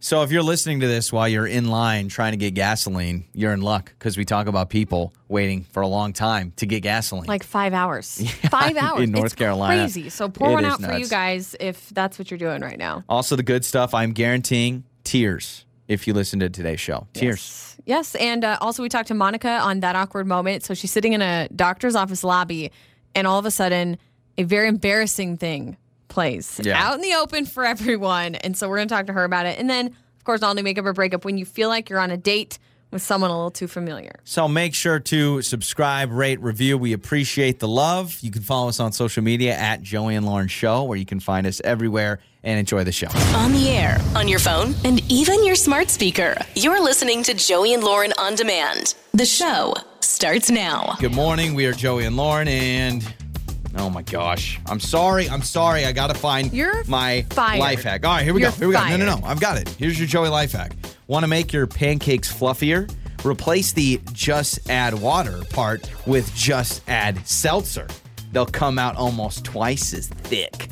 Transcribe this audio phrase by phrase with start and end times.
[0.00, 3.52] So if you're listening to this while you're in line trying to get gasoline, you're
[3.52, 7.26] in luck because we talk about people waiting for a long time to get gasoline.
[7.26, 8.22] Like five hours.
[8.48, 9.02] five hours.
[9.02, 9.82] in North It's Carolina.
[9.82, 10.08] Crazy.
[10.08, 13.02] So pour It one out for you guys if that's what you're doing right now.
[13.08, 17.08] also, the good stuff, I'm guaranteeing tears if you listen to today's show.
[17.12, 17.76] Tears.
[17.84, 18.14] Yes.
[18.14, 20.62] And uh, also, we talked to Monica on that awkward moment.
[20.62, 22.70] So she's sitting in a doctor's office lobby,
[23.16, 23.98] and all of a sudden,
[24.36, 25.76] a very embarrassing thing
[26.08, 26.82] plays Yeah.
[26.82, 28.34] out in the open for everyone.
[28.36, 29.58] And so we're going to talk to her about it.
[29.58, 32.00] And then, of course, all only makeup or break up when you feel like you're
[32.00, 32.58] on a date
[32.90, 34.12] with someone a little too familiar.
[34.24, 36.78] So make sure to subscribe, rate, review.
[36.78, 38.18] We appreciate the love.
[38.22, 41.20] You can follow us on social media at Joey and Lauren Show, where you can
[41.20, 43.08] find us everywhere and enjoy the show.
[43.36, 46.34] On the air, on your phone, and even your smart speaker.
[46.54, 48.94] You're listening to Joey and Lauren on demand.
[49.12, 50.96] The show starts now.
[50.98, 51.52] Good morning.
[51.54, 53.02] We are Joey and Lauren, and
[53.78, 55.28] oh my gosh, I'm sorry.
[55.28, 55.84] I'm sorry.
[55.84, 57.60] I gotta find You're my fired.
[57.60, 58.04] life hack.
[58.04, 58.56] All right, here we You're go.
[58.56, 58.88] Here we go.
[58.88, 59.26] No, no, no.
[59.26, 59.68] I've got it.
[59.70, 60.72] Here's your Joey life hack.
[61.06, 62.90] Want to make your pancakes fluffier?
[63.24, 67.88] Replace the just add water part with just add seltzer.
[68.32, 70.68] They'll come out almost twice as thick.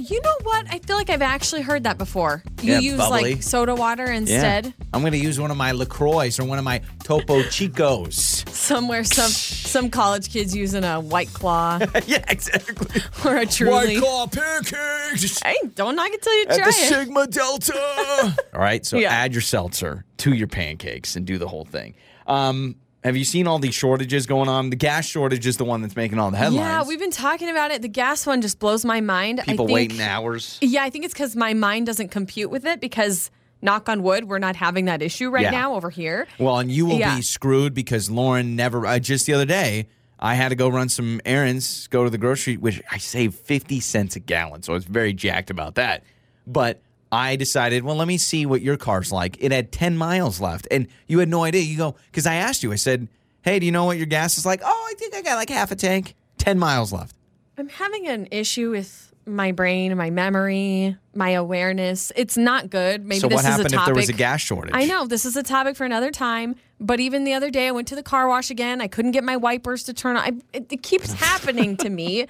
[0.00, 0.66] You know what?
[0.70, 2.42] I feel like I've actually heard that before.
[2.62, 3.34] You Yeah, use bubbly.
[3.34, 4.72] like soda water instead.
[4.94, 8.48] I'm going to use one of my LaCroix or one of my Topo Chicos.
[8.48, 13.02] Somewhere, some some college kids using a White Claw yeah, exactly.
[13.24, 13.72] or a Truly.
[13.72, 15.40] White Claw pancakes.
[15.42, 16.88] Hey, don't knock it till you at try the it.
[16.88, 18.36] Sigma Delta.
[18.54, 19.10] all right, so Yeah.
[19.12, 21.94] add your seltzer to your pancakes and do the whole thing.
[22.26, 24.70] Um, have you seen all these shortages going on?
[24.70, 26.56] The gas shortage is the one that's making all the headlines.
[26.60, 27.82] Yeah, we've been talking about it.
[27.82, 29.40] The gas one just blows my mind.
[29.46, 30.58] people I think, waiting hours.
[30.60, 33.30] Yeah, I think it's because my mind doesn't compute with it because,
[33.62, 35.50] knock on wood, we're not having that issue right Yeah.
[35.50, 36.26] now over here.
[36.38, 37.16] Well, and you will Yeah.
[37.16, 38.86] be screwed because Lauren never.
[38.86, 39.86] Uh, just the other day,
[40.18, 43.80] I had to go run some errands, go to the grocery, which I saved fifty
[43.80, 46.02] cents a gallon, so I was very jacked about that.
[46.46, 49.36] But I decided, well, let me see what your car's like.
[49.40, 51.62] It had ten miles left, and you had no idea.
[51.62, 52.72] You go because I asked you.
[52.72, 53.08] I said,
[53.42, 55.50] "Hey, do you know what your gas is like?" Oh, I think I got like
[55.50, 56.14] half a tank.
[56.38, 57.14] Ten miles left.
[57.58, 62.12] I'm having an issue with my brain, my memory, my awareness.
[62.16, 63.04] It's not good.
[63.04, 63.86] Maybe so this what is happened a if topic.
[63.86, 64.72] there was a gas shortage?
[64.74, 67.70] I know this is a topic for another time, but even the other day, I
[67.70, 68.80] went to the car wash again.
[68.80, 70.22] I couldn't get my wipers to turn on.
[70.22, 72.26] I, it, it keeps happening to me.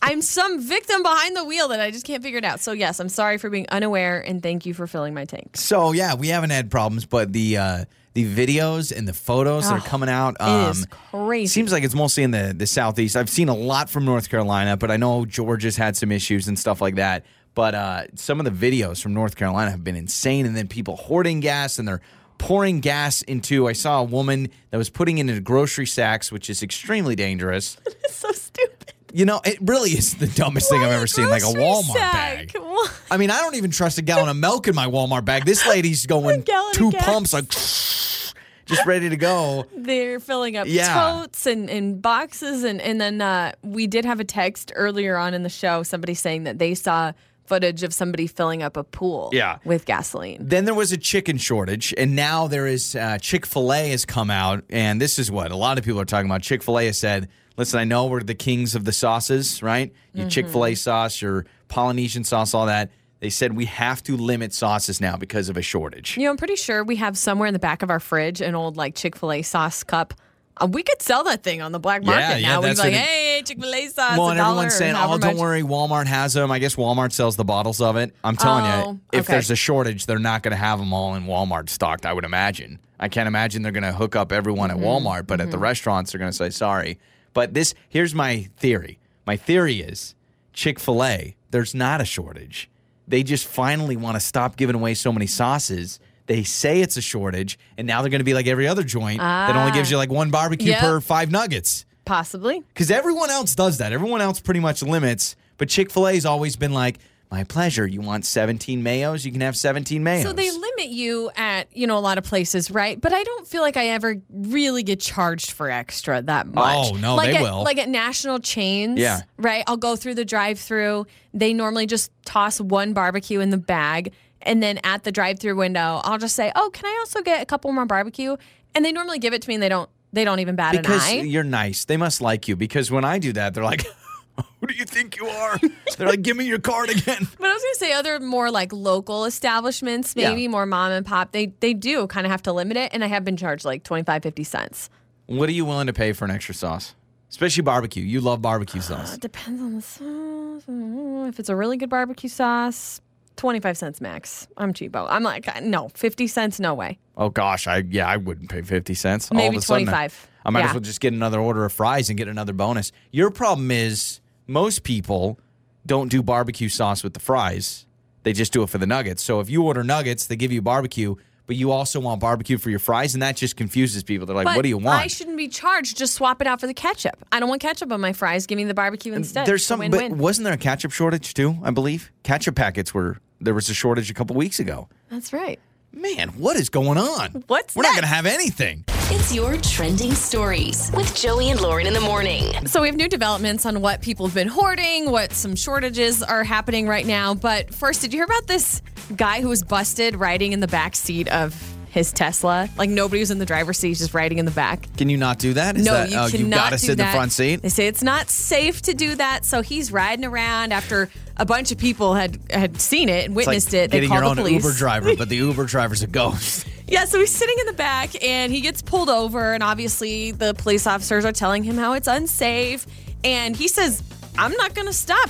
[0.00, 2.60] I'm some victim behind the wheel that I just can't figure it out.
[2.60, 5.56] So yes, I'm sorry for being unaware, and thank you for filling my tank.
[5.56, 7.84] So yeah, we haven't had problems, but the uh,
[8.24, 10.36] the videos and the photos that are coming out.
[10.40, 10.88] It is Um,
[11.26, 11.46] crazy.
[11.46, 13.16] Seems like it's mostly in the, the southeast.
[13.16, 16.58] I've seen a lot from North Carolina, but I know Georgia's had some issues and
[16.58, 17.24] stuff like that.
[17.54, 20.96] But uh, some of the videos from North Carolina have been insane, and then people
[20.96, 22.00] hoarding gas and they're
[22.38, 23.66] pouring gas into.
[23.68, 27.76] I saw a woman that was putting it into grocery sacks, which is extremely dangerous.
[28.04, 28.77] It's so stupid.
[29.12, 32.52] You know, it really is the dumbest thing I've ever seen, like a Walmart sack?
[32.52, 32.56] bag.
[32.62, 32.92] What?
[33.10, 35.44] I mean, I don't even trust a gallon of milk in my Walmart bag.
[35.46, 37.48] This lady's going two pumps, like
[38.66, 39.64] just ready to go.
[39.74, 41.20] They're filling up Yeah.
[41.20, 42.64] totes and, and boxes.
[42.64, 46.12] And, and then uh, we did have a text earlier on in the show, somebody
[46.14, 47.12] saying that they saw
[47.48, 49.58] footage of somebody filling up a pool Yeah.
[49.64, 50.38] with gasoline.
[50.40, 54.04] Then there was a chicken shortage, and now there is uh, Chick fil A has
[54.04, 56.42] come out, and this is what a lot of people are talking about.
[56.42, 59.92] Chick fil A has said, listen, I know we're the kings of the sauces, right?
[60.12, 60.28] Your Mm-hmm.
[60.30, 62.90] Chick fil A sauce, your Polynesian sauce, all that.
[63.20, 66.16] They said we have to limit sauces now because of a shortage.
[66.16, 68.54] You know, I'm pretty sure we have somewhere in the back of our fridge an
[68.54, 70.14] old like Chick fil A sauce cup.
[70.60, 72.62] Uh, we could sell that thing on the black market Yeah, yeah, now.
[72.62, 74.18] We'd be like, hey, Chick fil A sauce.
[74.18, 77.36] Well, and everyone's saying, "Oh, don't much." worry, Walmart has them." I guess Walmart sells
[77.36, 78.14] the bottles of it.
[78.24, 79.34] I'm telling you, Oh, if okay.
[79.34, 82.04] there's a shortage, they're not going to have them all in Walmart stocked.
[82.06, 82.78] I would imagine.
[82.98, 84.80] I can't imagine they're going to hook up everyone Mm-hmm.
[84.82, 86.98] at Walmart, but at the restaurants, they're going to say sorry.
[87.32, 88.98] But this, here's my theory.
[89.26, 90.14] My theory is
[90.52, 91.36] Chick Fil A.
[91.50, 92.68] There's not a shortage.
[93.06, 96.00] They just finally want to stop giving away so many sauces.
[96.28, 99.18] They say it's a shortage, and now they're going to be like every other joint
[99.18, 99.92] that only gives ah.
[99.92, 100.80] you like one barbecue Yep.
[100.80, 101.86] per five nuggets.
[102.04, 102.60] Possibly.
[102.60, 103.92] Because everyone else does that.
[103.92, 105.36] Everyone else pretty much limits.
[105.56, 106.98] But Chick fil A's always been like,
[107.30, 107.86] my pleasure.
[107.86, 109.24] You want 17 mayos?
[109.24, 110.22] You can have 17 mayos.
[110.22, 112.98] So they limit you at, you know, a lot of places, right?
[112.98, 116.92] But I don't feel like I ever really get charged for extra that oh, much.
[116.92, 117.62] Oh, no, like they at, will.
[117.64, 119.20] Like at national chains, Yeah.
[119.36, 119.62] right?
[119.66, 121.06] I'll go through the drive through.
[121.34, 124.14] They normally just toss one barbecue in the bag.
[124.42, 127.42] And then at the drive through window, I'll just say, Oh, can I also get
[127.42, 128.36] a couple more barbecue?
[128.74, 130.86] And they normally give it to me and they don't they don't even bat because
[130.86, 131.14] an eye.
[131.16, 131.84] Because you're nice.
[131.84, 132.56] They must like you.
[132.56, 133.84] Because when I do that, they're like,
[134.60, 135.58] who do you think you are?
[135.98, 137.28] they're like, give me your card again.
[137.38, 140.30] But I was gonna say other more like local establishments, Yeah.
[140.30, 142.90] maybe more mom and pop, they they do kind of have to limit it.
[142.94, 144.88] And I have been charged like 25, 50 cents.
[145.26, 146.94] What are you willing to pay for an extra sauce?
[147.28, 148.02] Especially barbecue.
[148.02, 149.14] You love barbecue sauce.
[149.14, 150.64] It depends on the sauce.
[150.66, 153.02] Mm, If it's a really good barbecue sauce,
[153.38, 154.46] 25 cents max.
[154.56, 155.06] I'm cheapo.
[155.08, 156.98] I'm like, uh, no, 50 cents, no way.
[157.16, 159.28] Oh gosh, I yeah, I wouldn't pay fifty cents.
[159.32, 160.28] All Maybe of a sudden, 25.
[160.44, 160.66] I might Yeah.
[160.66, 162.92] as well just get another order of fries and get another bonus.
[163.10, 165.38] Your problem is most people
[165.84, 167.86] don't do barbecue sauce with the fries.
[168.22, 169.22] They just do it for the nuggets.
[169.22, 172.70] So if you order nuggets, they give you barbecue, but you also want barbecue for
[172.70, 174.26] your fries, and that just confuses people.
[174.26, 175.96] They're like, But "What do you want?" I shouldn't be charged.
[175.96, 177.16] Just swap it out for the ketchup.
[177.32, 178.46] I don't want ketchup on my fries.
[178.46, 179.46] Give me the barbecue instead.
[179.46, 180.10] There's some, win-win.
[180.10, 181.58] but wasn't there a ketchup shortage too?
[181.64, 184.88] I believe ketchup packets were there was a shortage a couple weeks ago.
[185.10, 185.58] That's right.
[185.92, 187.44] Man, what is going on?
[187.46, 188.84] What's We're not going to have anything.
[189.10, 192.66] It's your trending stories with Joey and Lauren in the morning.
[192.66, 196.44] So we have new developments on what people have been hoarding, what some shortages are
[196.44, 197.34] happening right now.
[197.34, 198.82] But first, did you hear about this
[199.16, 201.54] guy who was busted riding in the back seat of
[201.90, 202.68] his Tesla?
[202.76, 204.88] Like nobody was in the driver's seat, he's just riding in the back.
[204.96, 205.76] Can you not do that?
[205.76, 207.12] Is no, that, you oh, cannot you got to do sit in that.
[207.12, 207.62] the front seat.
[207.62, 209.44] They say it's not safe to do that.
[209.44, 213.46] So he's riding around after a bunch of people had had seen it and It's
[213.46, 213.90] like witnessed it.
[213.90, 214.64] They getting your own the police.
[214.64, 216.66] Uber driver, but the Uber driver's a ghost.
[216.90, 220.54] Yeah, so he's sitting in the back and he gets pulled over, and obviously the
[220.54, 222.86] police officers are telling him how it's unsafe.
[223.22, 224.02] And he says,
[224.38, 225.28] I'm not going to stop.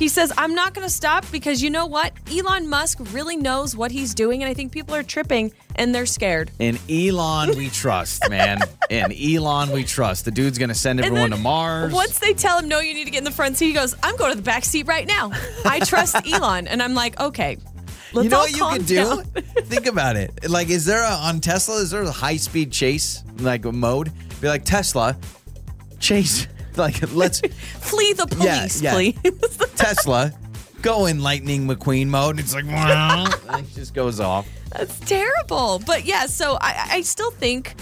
[0.00, 2.14] He says, I'm not going to stop because you know what?
[2.34, 6.06] Elon Musk really knows what he's doing, and I think people are tripping and they're
[6.06, 6.50] scared.
[6.58, 8.60] In Elon, we trust, man.
[8.90, 10.24] In Elon, we trust.
[10.24, 11.92] The dude's gonna send everyone to Mars.
[11.92, 13.94] Once they tell him, no, you need to get in the front seat, he goes,
[14.02, 15.32] I'm going to the back seat right now.
[15.66, 16.66] I trust Elon.
[16.66, 17.58] And I'm like, okay.
[18.14, 19.22] Let's you know what you could do?
[19.64, 20.48] Think about it.
[20.48, 21.76] Like, is there a on Tesla?
[21.76, 24.12] Is there a high speed chase like mode?
[24.40, 25.14] Be like Tesla,
[25.98, 26.48] chase.
[26.76, 27.40] Like, let's
[27.80, 28.92] Flee the police, yeah.
[28.94, 29.16] please.
[29.76, 30.32] Tesla
[30.82, 32.30] go in Lightning McQueen mode.
[32.38, 32.64] And it's like,
[33.60, 34.48] it just goes off.
[34.72, 35.80] That's terrible.
[35.84, 37.74] But yeah, so I, I still think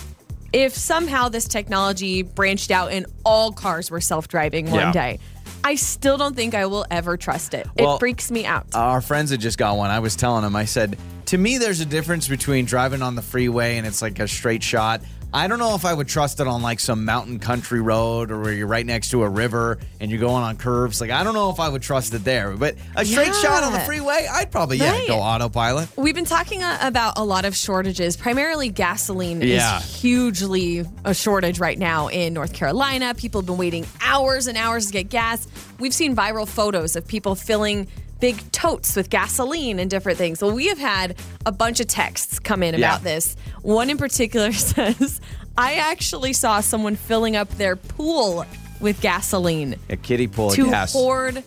[0.52, 4.92] if somehow this technology branched out and all cars were self driving one Yeah.
[4.92, 5.18] day,
[5.64, 7.66] I still don't think I will ever trust it.
[7.78, 8.66] Well, it freaks me out.
[8.74, 9.90] Our friends had just got one.
[9.90, 10.96] I was telling them, I said,
[11.26, 14.62] to me, there's a difference between driving on the freeway and it's like a straight
[14.62, 15.02] shot.
[15.32, 18.40] I don't know if I would trust it on like some mountain country road or
[18.40, 21.02] where you're right next to a river and you're going on curves.
[21.02, 22.52] Like, I don't know if I would trust it there.
[22.56, 25.90] But a straight shot on the freeway, I'd probably, yeah, go autopilot.
[25.98, 28.16] We've been talking uh, about a lot of shortages.
[28.16, 29.78] Primarily, gasoline Yeah.
[29.80, 33.12] is hugely a shortage right now in North Carolina.
[33.14, 35.46] People have been waiting hours and hours to get gas.
[35.78, 37.86] We've seen viral photos of people filling
[38.20, 40.42] big totes with gasoline and different things.
[40.42, 41.16] Well, we have had
[41.46, 42.80] a bunch of texts come in Yeah.
[42.90, 43.36] about this.
[43.62, 45.20] One in particular says,
[45.56, 48.44] I actually saw someone filling up their pool
[48.80, 50.92] with gasoline A kiddie pool to gas.
[50.92, 51.42] hoard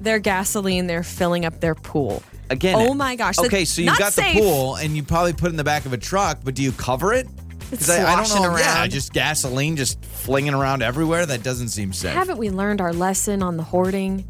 [0.00, 0.86] their gasoline.
[0.86, 2.22] They're filling up their pool.
[2.50, 3.36] Again, oh my gosh.
[3.36, 4.34] that's Okay, so you've got safe.
[4.34, 6.62] the pool and you probably put it in the back of a truck, but do
[6.62, 7.26] you cover it?
[7.70, 8.56] 'Cause I, I don't know.
[8.58, 11.24] Yeah, just gasoline just flinging around everywhere.
[11.24, 12.12] That doesn't seem safe.
[12.12, 14.24] Haven't we learned our lesson on the hoarding?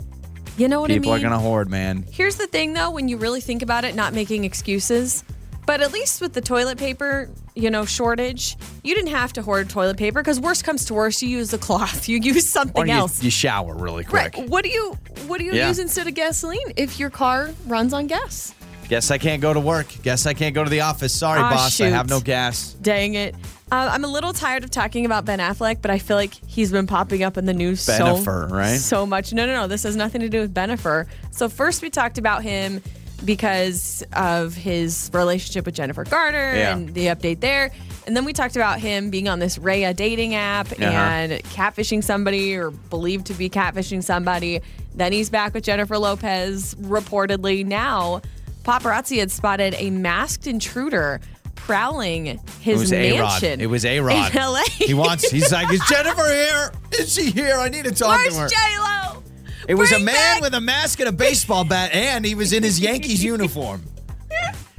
[0.56, 1.20] You know what People I mean?
[1.20, 2.04] People are gonna hoard, man.
[2.10, 5.24] Here's the thing though, when you really think about it, not making excuses.
[5.66, 9.70] But at least with the toilet paper, you know, shortage, you didn't have to hoard
[9.70, 12.06] toilet paper because worst comes to worst, you use the cloth.
[12.14, 13.22] You use Or something you, else.
[13.22, 14.34] you shower really quick.
[14.36, 14.48] Right.
[14.50, 14.92] What do you
[15.26, 15.68] what do you Yeah.
[15.68, 18.54] use instead of gasoline if your car runs on gas?
[18.88, 19.86] Guess I can't go to work.
[20.02, 21.12] Guess I can't go to the office.
[21.12, 21.80] Sorry, Ah, boss.
[21.80, 22.74] I have no gas.
[22.80, 23.34] Dang it.
[23.72, 26.70] Uh, I'm a little tired of talking about Ben Affleck, but I feel like he's
[26.70, 28.76] been popping up in the news so, Bennifer, right?
[28.76, 29.32] so much.
[29.32, 29.66] No, no, no.
[29.66, 31.06] This has nothing to do with Bennifer.
[31.30, 32.82] So first we talked about him
[33.24, 36.72] because of his relationship with Jennifer Garner Yeah.
[36.76, 37.70] and the update there.
[38.06, 40.84] And then we talked about him being on this Raya dating app Uh-huh.
[40.84, 44.60] and catfishing somebody or believed to be catfishing somebody.
[44.94, 47.64] Then he's back with Jennifer Lopez, reportedly.
[47.64, 48.20] Now,
[48.64, 51.20] paparazzi had spotted a masked intruder
[51.54, 52.98] prowling It his was Rod.
[53.00, 53.60] mansion.
[53.60, 54.34] It was A Rod.
[54.34, 54.62] In LA.
[54.72, 55.30] He wants.
[55.30, 56.72] He's like, is Jennifer here?
[56.92, 57.56] Is she here?
[57.56, 58.48] I need to talk Where's to her.
[58.48, 59.22] J Lo?
[59.68, 62.52] it was a man back- with a mask and a baseball bat, and he was
[62.52, 63.82] in his Yankees uniform.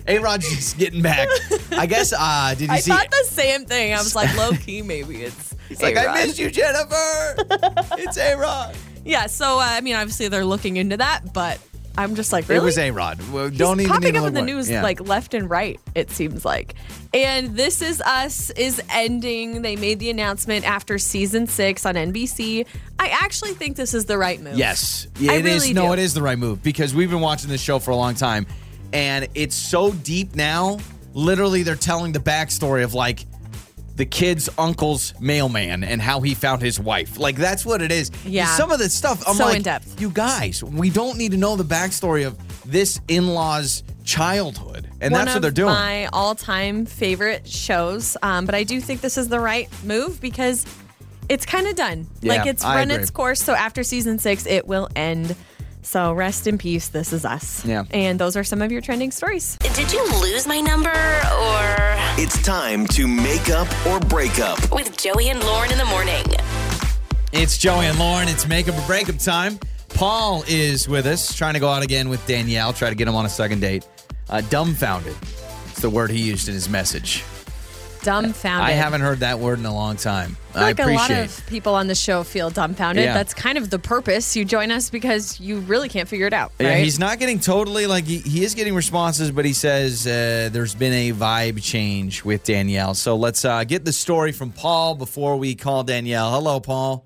[0.08, 1.28] A Rod's just getting back.
[1.72, 2.14] I guess.
[2.16, 2.92] Uh, did you I see?
[2.92, 3.92] I thought the same thing.
[3.92, 5.56] I was like, low key, maybe it's.
[5.68, 7.36] He's like, I missed you, Jennifer.
[7.98, 8.76] it's A Rod.
[9.04, 11.60] Yeah, so uh, I mean, obviously they're looking into that, but
[11.98, 12.62] I'm just like, really?
[12.62, 13.20] It was A Rod.
[13.58, 14.82] Don't even popping up in the news Yeah.
[14.84, 15.80] like left and right.
[15.96, 16.76] It seems like,
[17.14, 19.62] and this is us is ending.
[19.62, 22.66] They made the announcement after season six on NBC.
[23.00, 24.58] I actually think this is the right move.
[24.58, 25.62] Yes, it is.
[25.64, 25.94] really No, do.
[25.94, 28.46] it is the right move because we've been watching this show for a long time,
[28.94, 30.80] and it's so deep now.
[31.14, 33.26] Literally, they're telling the backstory of like
[33.96, 37.18] the kid's uncle's mailman and how he found his wife.
[37.18, 38.12] Like that's what it is.
[38.26, 38.48] Yeah.
[38.58, 39.24] Some of the stuff.
[39.28, 40.02] I'm So like, in-depth.
[40.02, 42.38] you guys, we don't need to know the backstory of
[42.70, 45.74] this in-law's childhood, and One that's what they're doing.
[45.74, 50.66] My all-time favorite shows, um, but I do think this is the right move because
[51.30, 52.08] it's kind of done.
[52.22, 53.02] Yeah, like it's I run agree.
[53.02, 53.42] its course.
[53.42, 55.36] So after season six, it will end.
[55.86, 56.88] So rest in peace.
[56.90, 57.64] This is us.
[57.64, 57.84] Yeah.
[57.92, 59.56] And those are some of your trending stories.
[59.58, 61.62] Did you lose my number or
[62.18, 64.60] It's time to make up or break up.
[64.74, 66.24] with Joey and Lauren in the morning?
[67.32, 68.28] It's Joey and Lauren.
[68.28, 69.60] It's make up or break up time.
[69.90, 73.16] Paul is with us, trying to go out again with Danielle, try to get him
[73.16, 73.88] on a second date.
[74.30, 75.16] Uh, dumbfounded.
[75.70, 77.24] It's the word he used in his message.
[78.06, 78.70] Dumbfounded.
[78.70, 80.38] I haven't heard that word in a long time.
[80.54, 83.04] I feel like I a lot appreciate of people on the show feel dumbfounded.
[83.04, 83.14] Yeah.
[83.16, 84.36] That's kind of the purpose.
[84.36, 86.52] You join us because you really can't figure it out.
[86.60, 86.84] Yeah, right?
[86.84, 90.76] he's not getting totally like he, he is getting responses, but he says uh, there's
[90.76, 92.94] been a vibe change with Danielle.
[92.94, 96.32] So let's uh, get the story from Paul before we call Danielle.
[96.32, 97.06] Hello, Paul.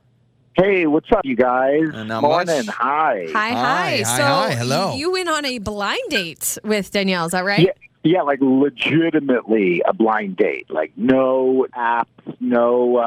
[0.56, 1.84] Hey, what's up, you guys?
[1.94, 2.66] Not Morning.
[2.66, 2.76] much.
[2.76, 3.28] Hi.
[3.30, 3.98] Hi, Hi, hi.
[3.98, 4.96] hi, so hi, hello.
[4.96, 7.26] You went on a blind date with Danielle.
[7.28, 7.62] Is that right?
[7.62, 7.72] Yeah,
[8.04, 10.70] yeah, like legitimately a blind date.
[10.70, 12.06] Like no apps,
[12.40, 12.98] no.
[12.98, 13.02] Uh,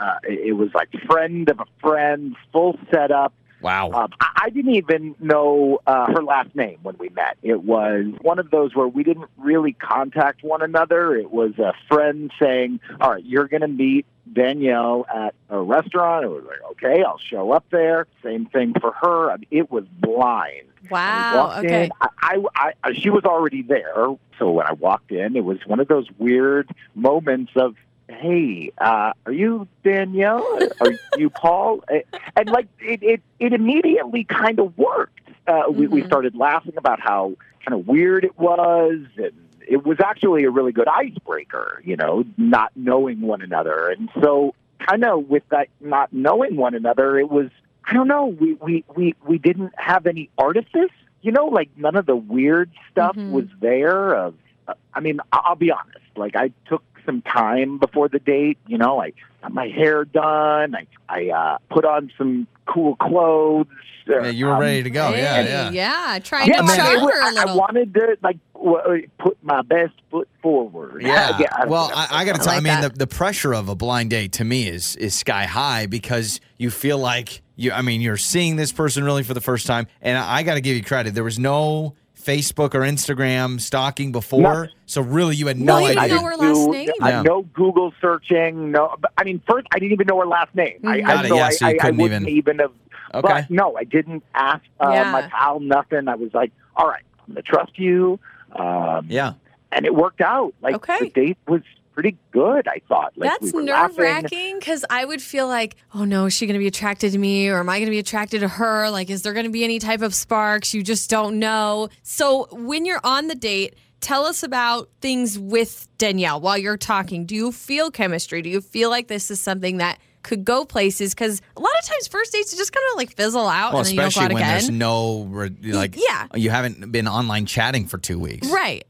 [0.00, 3.34] uh, it was like friend of a friend, full setup.
[3.60, 3.90] Wow.
[3.92, 7.36] Um, I, I didn't even know uh, her last name when we met.
[7.42, 11.14] It was one of those where we didn't really contact one another.
[11.14, 16.24] It was a friend saying, "All right, you're going to meet Danielle at a restaurant."
[16.24, 19.30] It was like, "Okay, I'll show up there." Same thing for her.
[19.30, 20.66] I mean, it was blind.
[20.90, 21.58] Wow.
[21.58, 21.84] Okay.
[21.84, 24.06] in, I, I, I, she was already there.
[24.38, 27.76] So when I walked in, it was one of those weird moments of,
[28.10, 30.44] "Hey, uh, are you Danielle?
[30.80, 31.84] Are you Paul?"
[32.36, 35.20] And like it, it, it immediately kind of worked.
[35.46, 36.06] Uh, we, we Mhm.
[36.06, 39.32] started laughing about how kind of weird it was, and
[39.66, 41.82] it was actually a really good icebreaker.
[41.84, 46.74] You know, not knowing one another, and so kind of with that not knowing one
[46.74, 47.50] another, it was
[47.84, 48.26] I don't know.
[48.26, 50.90] We we we we didn't have any artifice.
[51.22, 53.30] You know, like none of the weird stuff Mhm.
[53.30, 54.14] was there.
[54.14, 54.34] Of
[54.68, 55.98] uh, I mean, I'll be honest.
[56.16, 58.58] Like I took some time before the date.
[58.66, 59.12] You know, I
[59.42, 60.74] got my hair done.
[60.76, 63.66] I I uh, put on some cool clothes.
[64.08, 65.10] Uh, Yeah, you were um, ready to go.
[65.10, 65.70] Yeah, Hey, yeah.
[65.70, 66.18] yeah.
[66.20, 67.50] Trying yeah, to man, charm it her a I, I little.
[67.50, 71.02] I wanted to like w- put my best foot forward.
[71.02, 71.38] Yeah.
[71.52, 72.52] I- well, I, I got to I tell.
[72.54, 72.92] I mean, that.
[72.94, 76.70] the, the pressure of a blind date to me is is sky high because you
[76.70, 77.72] feel like you.
[77.72, 80.54] I mean, you're seeing this person really for the first time, and I, I got
[80.54, 81.14] to give you credit.
[81.14, 84.70] There was no Facebook or Instagram stalking before, Nothing.
[84.86, 86.16] so really you had No, no, you didn't idea.
[86.16, 86.88] know her last name?
[87.00, 87.22] I- Yeah.
[87.22, 88.70] no Google searching.
[88.70, 90.78] No, I mean, first I didn't even know her last name.
[90.84, 91.06] I, Mhm.
[91.06, 92.72] Got I, it, so yeah, I, so you I, I couldn't wouldn't even- even have.
[93.12, 93.28] Okay.
[93.40, 95.10] But no, I didn't ask uh, Yeah.
[95.10, 96.06] my pal nothing.
[96.08, 98.20] I was like, all right, I'm gonna trust you.
[98.52, 99.32] Um, Yeah.
[99.72, 100.54] and it worked out.
[100.62, 100.98] Like Okay.
[101.00, 101.62] the date was
[102.00, 102.66] pretty good.
[102.66, 103.12] I thought.
[103.16, 104.04] Like, That's we nerve laughing.
[104.04, 107.18] wracking because I would feel like, oh no, is she going to be attracted to
[107.18, 108.88] me or am I going to be attracted to her?
[108.90, 110.72] Like, is there going to be any type of sparks?
[110.72, 111.88] You just don't know.
[112.02, 117.26] So, when you're on the date, tell us about things with Danielle while you're talking.
[117.26, 118.40] Do you feel chemistry?
[118.40, 121.12] Do you feel like this is something that could go places?
[121.14, 123.86] Because a lot of times, first dates just kind of like fizzle out Well, and
[123.88, 124.52] then you don't go especially out when again.
[124.54, 125.96] there's no like.
[125.98, 126.28] yeah.
[126.34, 128.48] You haven't been online chatting for two weeks.
[128.48, 128.86] right.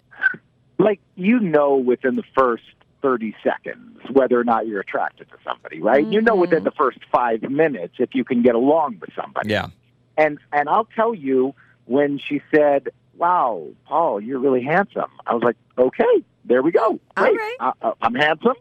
[0.78, 2.62] like you know within the first
[3.02, 6.06] 30 seconds whether or not you're attracted to somebody right?
[6.06, 6.64] You know within mm-hmm.
[6.64, 9.50] the first five minutes if you can get along with somebody.
[9.50, 9.68] Yeah.
[10.16, 11.54] and and i'll tell you
[11.86, 16.98] when she said wow paul you're really handsome i was like okay there we go.
[17.16, 17.36] Great.
[17.36, 17.56] right.
[17.60, 18.54] I- i'm handsome.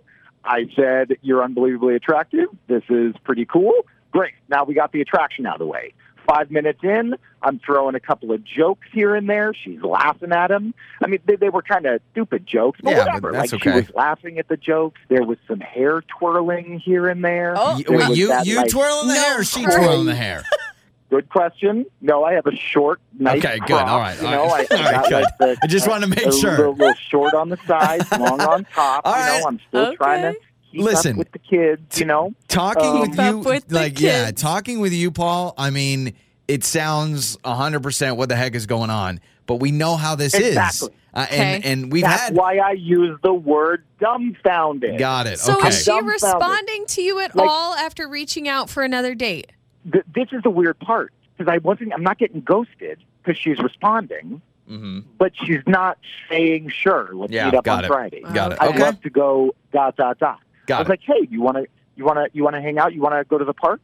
[0.43, 2.48] I said you're unbelievably attractive.
[2.67, 3.74] This is pretty cool.
[4.12, 4.34] Great.
[4.48, 5.93] Now we got the attraction out of the way
[6.29, 9.53] Five minutes in, I'm throwing a couple of jokes here and there.
[9.53, 10.74] She's laughing at them.
[11.03, 13.31] I mean, they, they were kind of stupid jokes, but Yeah, but whatever.
[13.31, 13.79] that's like she okay.
[13.81, 15.00] was laughing at the jokes.
[15.07, 17.55] There was some hair twirling here and there.
[17.57, 17.81] Oh.
[17.88, 20.43] There Wait, you that, you like, twirling the No, hair or she twirling the hair?
[21.09, 21.88] Good question.
[22.01, 23.67] No, I have a short, nice Okay, good.
[23.69, 24.71] crop, All right, You know, right.
[24.71, 25.21] I, All right, got, good.
[25.24, 26.51] like, the- I just want to make a sure.
[26.51, 29.01] Little, little short on the sides, long on top.
[29.05, 29.48] All you know.
[29.48, 30.38] I'm still trying to Okay.
[30.71, 31.11] Keep Listen.
[31.13, 31.99] up with the kids.
[31.99, 35.53] You know, Talking Um, with you, with the like yeah, talking with you, Paul.
[35.57, 36.13] I mean,
[36.47, 40.33] it sounds hundred percent what the heck is going on, but we know how this
[40.33, 40.88] Exactly.
[40.89, 41.38] is, uh, Okay.
[41.55, 44.97] and and we've that's had why I use the word dumbfounded.
[44.99, 45.39] got it.
[45.39, 49.15] So, okay, is she responding to you at Like- all after reaching out for another
[49.15, 49.51] date?
[49.91, 51.93] Th- this is the weird part because I wasn't.
[51.93, 55.03] I'm not getting ghosted because she's responding, Mhm.
[55.17, 55.97] but she's not
[56.29, 57.09] saying sure.
[57.13, 57.88] Let's Yeah, meet up got on it.
[57.88, 58.21] Friday.
[58.33, 58.57] got it.
[58.61, 60.39] I'd Okay, love to go dot dot dot.
[60.71, 60.91] I was it.
[60.91, 62.93] like, hey, you want to you want to you want to hang out?
[62.93, 63.81] You want to go to the park?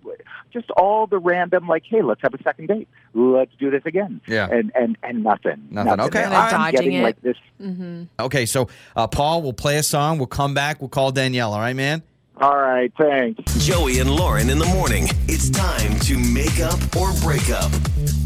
[0.54, 2.88] Just all the random like, hey, let's have a second date.
[3.14, 4.22] Let's do this again.
[4.28, 4.48] Yeah.
[4.50, 5.68] And and and nothing.
[5.70, 6.00] Nothing.
[6.02, 6.34] Okay, And.
[6.34, 7.04] I'm Dodging getting it.
[7.04, 7.38] like this.
[7.62, 8.04] Mm-hmm.
[8.20, 10.18] Okay, so uh, Paul, we'll play a song.
[10.18, 10.80] We'll come back.
[10.82, 11.54] We'll call Danielle.
[11.54, 12.04] All right, man.
[12.42, 13.66] All right, thanks.
[13.66, 15.08] Joey and Lauren in the morning.
[15.28, 17.72] It's time to make up or break up.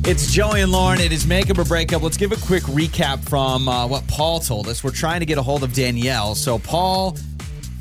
[0.04, 1.00] It's Joey and Lauren.
[1.00, 2.02] It is Make Up or Break Up.
[2.02, 4.84] Let's give a quick recap from uh, what Paul told us.
[4.84, 6.34] We're trying to get a hold of Danielle.
[6.34, 7.18] So Paul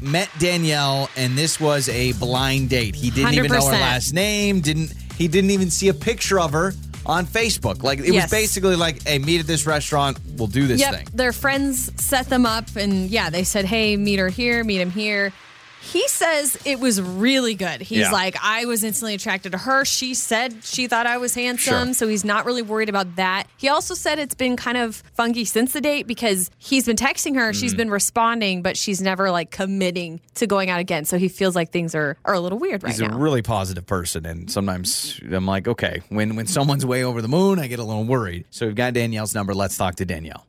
[0.01, 2.95] met Danielle, and this was a blind date.
[2.95, 3.81] He didn't even know her 100%.
[3.81, 4.61] last name.
[4.61, 5.29] Didn't he?
[5.29, 6.75] Didn't even see a picture of her
[7.07, 7.83] on Facebook.
[7.83, 8.25] Like it Yes.
[8.25, 10.19] was basically like, "Hey, meet at this restaurant.
[10.37, 13.97] We'll do this Yep, thing." their friends set them up, and yeah, they said, "Hey,
[13.97, 15.33] meet her here, meet him here."
[15.81, 17.81] He says it was really good.
[17.81, 18.13] He's Yeah.
[18.13, 19.85] like, I was instantly attracted to her.
[19.85, 21.95] She said she thought I was handsome, Sure.
[21.95, 23.45] so he's not really worried about that.
[23.57, 27.37] He also said it's been kind of funky since the date because he's been texting
[27.37, 27.79] her, she's mm.
[27.79, 31.05] been responding, but she's never like committing to going out again.
[31.05, 33.09] So he feels like things are, are a little weird right He's now.
[33.09, 37.23] He's a really positive person, and sometimes I'm like, okay, when when someone's way over
[37.23, 38.45] the moon, I get a little worried.
[38.51, 39.55] So we've got Danielle's number.
[39.55, 40.48] Let's talk to Danielle.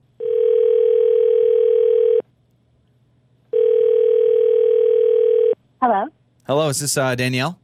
[5.82, 6.06] Hello.
[6.46, 7.58] Hello, is this uh, Danielle?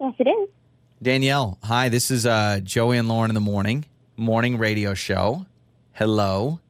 [0.00, 0.48] Yes, it is.
[1.02, 1.88] Danielle, hi.
[1.88, 3.84] This is uh, Joey and Lauren in the morning
[4.16, 5.46] morning radio show.
[5.92, 6.60] Hello,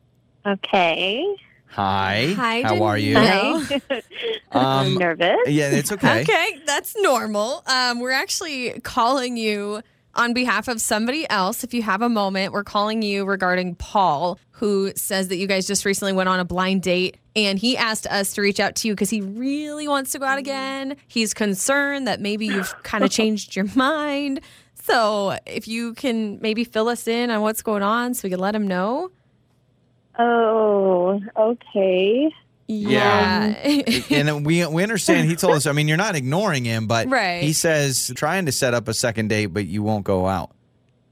[0.47, 1.25] Okay.
[1.67, 2.33] hi.
[2.37, 3.15] Hi, How are you?
[3.15, 3.61] Danielle.
[3.61, 3.81] Hi.
[4.53, 5.37] I'm Um, nervous.
[5.47, 6.23] yeah, it's okay.
[6.23, 7.63] Okay, that's normal.
[7.67, 9.83] Um, we're actually calling you
[10.15, 11.63] on behalf of somebody else.
[11.65, 15.67] If you have a moment, we're calling you regarding Paul, who says that you guys
[15.67, 17.17] just recently went on a blind date.
[17.35, 20.27] And he asked us to reach out to you because he really wants to go
[20.27, 20.41] out mm.
[20.41, 20.97] again.
[21.09, 24.43] He's concerned that maybe you've kind of changed your mind.
[24.83, 28.39] So if you can maybe fill us in on what's going on so we can
[28.39, 29.11] let him know.
[30.19, 32.31] Oh, okay.
[32.67, 33.55] Yeah.
[33.65, 33.83] Yeah.
[33.87, 35.31] Um, and we we understand.
[35.31, 35.67] He told us.
[35.67, 37.43] I mean, you're not ignoring him, but Right.
[37.43, 40.51] he says trying to set up a second date, but you won't go out.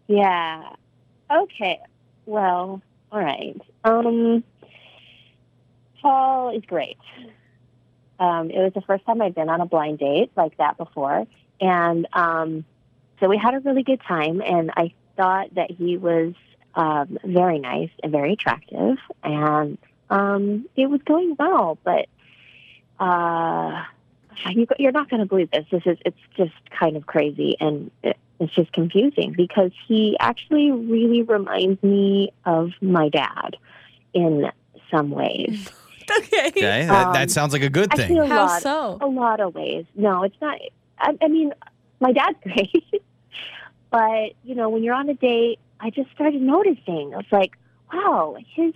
[0.06, 0.62] Yeah.
[1.30, 1.80] Okay.
[2.26, 3.60] Well, all right.
[3.84, 4.44] Um,
[6.02, 6.98] Paul is great.
[8.18, 11.26] Um, it was the first time I'd been on a blind date like that before,
[11.60, 12.64] and um,
[13.20, 14.40] so we had a really good time.
[14.40, 16.34] And I thought that he was
[16.74, 19.78] um, very nice and very attractive, and
[20.10, 21.78] um, it was going well.
[21.84, 22.06] But
[22.98, 23.84] uh,
[24.46, 25.66] you, you're not going to believe this.
[25.70, 30.70] This is it's just kind of crazy, and it, it's just confusing because he actually
[30.70, 33.56] really reminds me of my dad
[34.14, 34.50] in
[34.90, 35.68] some ways.
[36.18, 36.48] okay.
[36.48, 38.30] Okay, that, Um, that sounds like a good Actually, a thing.
[38.30, 38.98] How lot, so?
[39.00, 39.84] a lot of ways.
[39.94, 40.58] No, it's not.
[40.98, 41.52] I, I mean,
[42.00, 42.84] my dad's great,
[43.90, 47.12] but you know, when you're on a date, I just started noticing.
[47.14, 47.52] I was like,
[47.92, 48.74] wow, his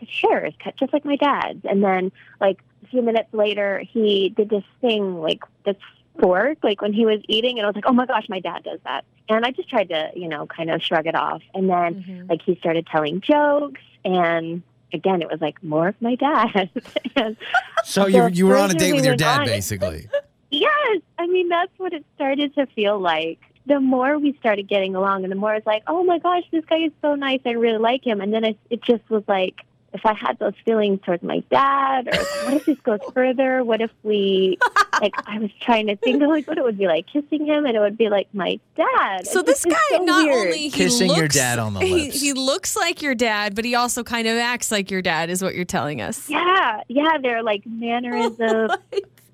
[0.00, 2.10] his hair is cut just like my dad's, and then
[2.40, 5.76] like a few minutes later, he did this thing like this
[6.20, 8.64] fork, like when he was eating, and I was like, oh my gosh, my dad
[8.64, 11.68] does that, and I just tried to, you know, kind of shrug it off, and
[11.68, 12.28] then Mhm.
[12.30, 16.70] like he started telling jokes and again it was like more of my dad.
[17.16, 17.36] And
[17.84, 20.08] So you you were on a date we with your dad, on- basically.
[20.50, 21.00] yes!
[21.18, 23.38] I mean that's what it started to feel like.
[23.66, 26.64] The more we started getting along and the more it's like oh my gosh this
[26.64, 28.20] guy is so nice i really like him.
[28.20, 29.56] And then it, it just was like
[29.92, 33.80] if i had those feelings towards my dad or what if this goes further what
[33.80, 34.56] if we
[35.00, 37.66] like i was trying to think of like what it would be like kissing him
[37.66, 40.46] and it would be like my dad So It's this just guy so not weird.
[40.46, 42.20] only he Kissing your looks- dad on the he, lips.
[42.20, 45.42] he looks like your dad, but he also kind of acts like your dad, is
[45.42, 46.28] what you're telling us.
[46.30, 48.76] Yeah, yeah, they're like mannerisms, oh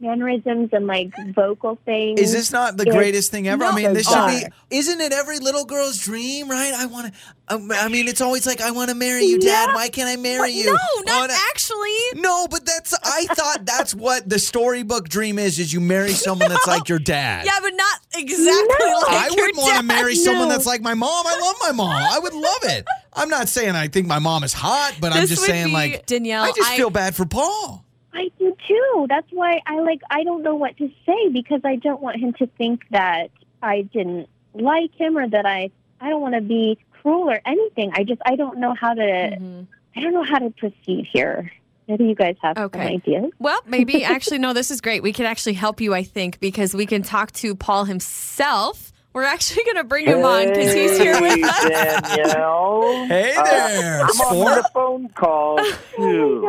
[0.01, 2.21] mannerisms and like vocal things.
[2.21, 3.65] Is this not the It's greatest thing ever?
[3.65, 4.45] I mean, this should be.
[4.71, 6.73] Isn't it every little girl's dream, right?
[6.75, 7.21] I want to.
[7.49, 9.69] Um, I mean, it's always like, I want to marry you, Dad.
[9.69, 9.75] Yeah.
[9.75, 10.67] Why can't I marry you?
[10.67, 12.21] No, not actually.
[12.21, 12.93] No, but that's.
[13.05, 16.99] I thought that's what the storybook dream is: is you marry someone that's like your
[16.99, 17.47] dad.
[17.47, 18.99] Yeah, but not exactly No.
[19.07, 21.27] like I would want to marry someone that's like my mom.
[21.27, 21.91] I love my mom.
[21.91, 22.85] I would love it.
[23.15, 26.07] I'm not saying I think my mom is hot, but I'm just saying be- like
[26.07, 27.86] Danielle, I just I- feel bad for Paul.
[28.17, 29.07] I do too.
[29.09, 30.01] That's why I like.
[30.11, 33.29] I don't know what to say because I don't want him to think that
[33.63, 35.71] I didn't like him or that I.
[36.01, 37.93] I don't want to be cruel or anything.
[37.95, 38.21] I just.
[38.25, 39.03] I don't know how to.
[39.03, 39.67] Mhm.
[39.95, 41.53] I don't know how to proceed here.
[41.89, 42.79] Maybe you guys have Okay.
[42.79, 43.33] some ideas.
[43.39, 45.03] Well, maybe actually, no, this is great.
[45.03, 48.93] We can actually help you, I think, because we can talk to Paul himself.
[49.13, 51.65] We're actually going to bring him on because he's here with us.
[51.65, 53.07] Danielle.
[53.07, 54.55] Hey Uh, there, I'm on sport.
[54.65, 56.41] the phone call Oh too.
[56.43, 56.49] my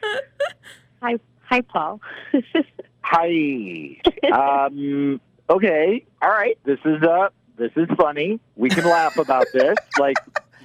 [0.00, 0.20] god.
[1.02, 2.00] Hi, hi, Paul.
[3.02, 3.96] Hi.
[4.32, 6.04] Um, okay.
[6.20, 6.58] All right.
[6.64, 8.40] This is uh this is funny.
[8.56, 9.76] We can laugh about this.
[9.98, 10.16] Like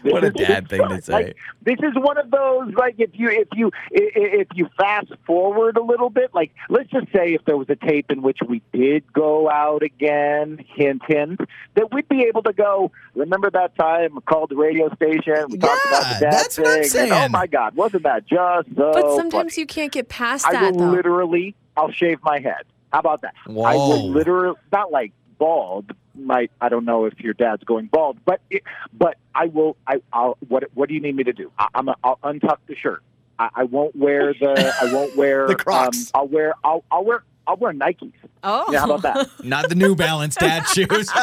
[0.03, 1.13] What a is- dad thing to say.
[1.13, 4.67] Like, this is one of those like if you if you i- i- if you
[4.77, 8.21] fast forward a little bit, like let's just say if there was a tape in
[8.21, 11.39] which we did go out again, hint hint,
[11.75, 12.91] that we'd be able to go.
[13.15, 15.45] Remember that time I called the radio station?
[15.49, 16.63] We talked about Yeah, the dad that's thing.
[16.65, 17.11] what I'm and, oh saying.
[17.11, 18.91] oh my God, wasn't that just so?
[18.93, 19.61] But sometimes funny?
[19.61, 20.55] you can't get past that.
[20.55, 20.91] I that, will though.
[20.91, 22.63] literally, I'll shave my head.
[22.91, 23.33] How about that?
[23.47, 23.87] I Whoa.
[23.89, 25.91] will literally, not like bald.
[26.13, 28.61] My, I don't know if your dad's going bald, but it,
[28.93, 29.75] but I will.
[29.87, 30.37] I, I'll.
[30.47, 31.51] What What do you need me to do?
[31.57, 31.87] I, I'm.
[31.89, 33.01] A, I'll untuck the shirt.
[33.39, 34.73] I, I won't wear the.
[34.81, 35.97] I won't wear The Crocs.
[36.13, 36.53] Um, I'll wear.
[36.63, 36.83] I'll.
[36.91, 37.23] I'll wear.
[37.47, 38.13] I'll wear Nikes.
[38.43, 38.71] oh.
[38.71, 39.29] Yeah, how about that?
[39.43, 41.09] Not the New Balance dad shoes.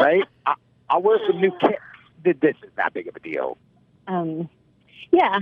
[0.00, 0.24] Right?
[0.44, 0.54] I,
[0.90, 1.80] I'll wear some new kicks.
[2.24, 3.56] Th- This is that big of a deal.
[4.08, 4.48] Um,
[5.12, 5.38] yeah.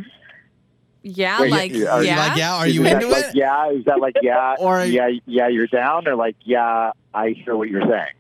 [1.03, 2.27] Yeah, Wait, like you- are you yeah.
[2.29, 3.35] Like, yeah, are Is you that into like, it?
[3.35, 3.71] Yeah.
[3.73, 4.55] Is that like yeah?
[4.59, 8.13] Or- yeah, yeah, you're down, or like yeah, I hear what you're saying.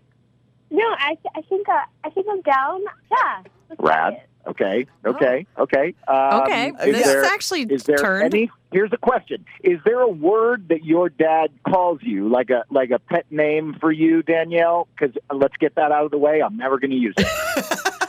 [0.70, 2.80] No, I, I think uh, I think I'm down.
[3.10, 3.42] Yeah.
[3.78, 4.12] Rad.
[4.14, 4.28] it.
[4.46, 4.86] Okay.
[5.06, 5.46] Okay.
[5.58, 5.94] Okay.
[6.06, 6.42] Um, Oh.
[6.42, 8.34] Okay, Is this there, is actually is there turned.
[8.34, 8.50] any?
[8.72, 12.90] Here's a question: Is there a word that your dad calls you, like a like
[12.90, 14.86] a pet name for you, Danielle?
[14.98, 16.42] Because let's get that out of the way.
[16.42, 17.26] I'm never going to use it.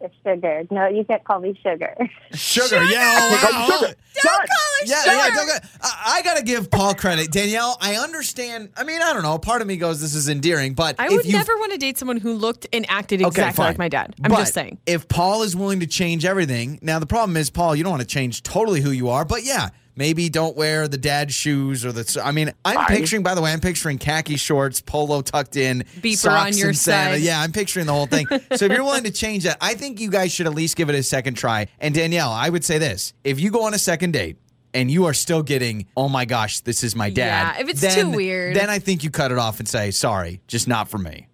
[0.00, 0.64] it's sugar.
[0.70, 1.94] No, you can't call me sugar.
[2.32, 3.18] Sugar, yeah.
[3.20, 3.66] Oh, Like, wow.
[3.78, 3.94] sugar.
[4.22, 4.46] Done.
[4.86, 5.30] Yeah, yeah.
[5.34, 7.30] Don't get, I, I got to give Paul credit.
[7.32, 8.70] Danielle, I understand.
[8.76, 9.38] I mean, I don't know.
[9.38, 11.98] Part of me goes, this is endearing, but I if would never want to date
[11.98, 13.66] someone who looked and acted Okay, exactly fine.
[13.70, 14.14] like my dad.
[14.22, 14.78] I'm But just saying.
[14.86, 18.02] If Paul is willing to change everything, now the problem is, Paul, you don't want
[18.02, 21.92] to change totally who you are, but yeah, maybe don't wear the dad shoes or
[21.92, 22.20] the.
[22.24, 22.86] I mean, I'm Fine.
[22.86, 23.22] picturing.
[23.22, 26.76] By the way, I'm picturing khaki shorts, polo tucked in, Beeper socks on your and
[26.76, 27.20] side.
[27.20, 28.26] Yeah, I'm picturing the whole thing.
[28.28, 30.88] so if you're willing to change that, I think you guys should at least give
[30.88, 31.68] it a second try.
[31.78, 34.36] And Danielle, I would say this: if you go on a second date.
[34.76, 37.54] And you are still getting, oh my gosh, this is my dad.
[37.54, 38.56] Yeah, if it's then, too weird.
[38.56, 41.28] then I think you cut it off and say, sorry, just not for me.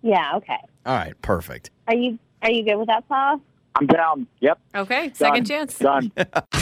[0.00, 0.36] Yeah.
[0.36, 0.56] Okay.
[0.86, 1.70] All right, perfect.
[1.86, 3.42] Are you Are you good with that, Paul?
[3.76, 4.26] I'm down.
[4.40, 4.58] Yep.
[4.74, 5.78] Okay, second chance.
[5.78, 6.12] Done.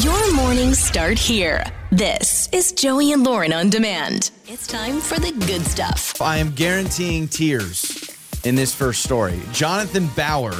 [0.00, 1.64] Your mornings start here.
[1.90, 4.30] This is Joey and Lauren on demand.
[4.46, 6.20] It's time for the good stuff.
[6.20, 8.14] I am guaranteeing tears
[8.44, 9.40] in this first story.
[9.52, 10.54] Jonathan Bauer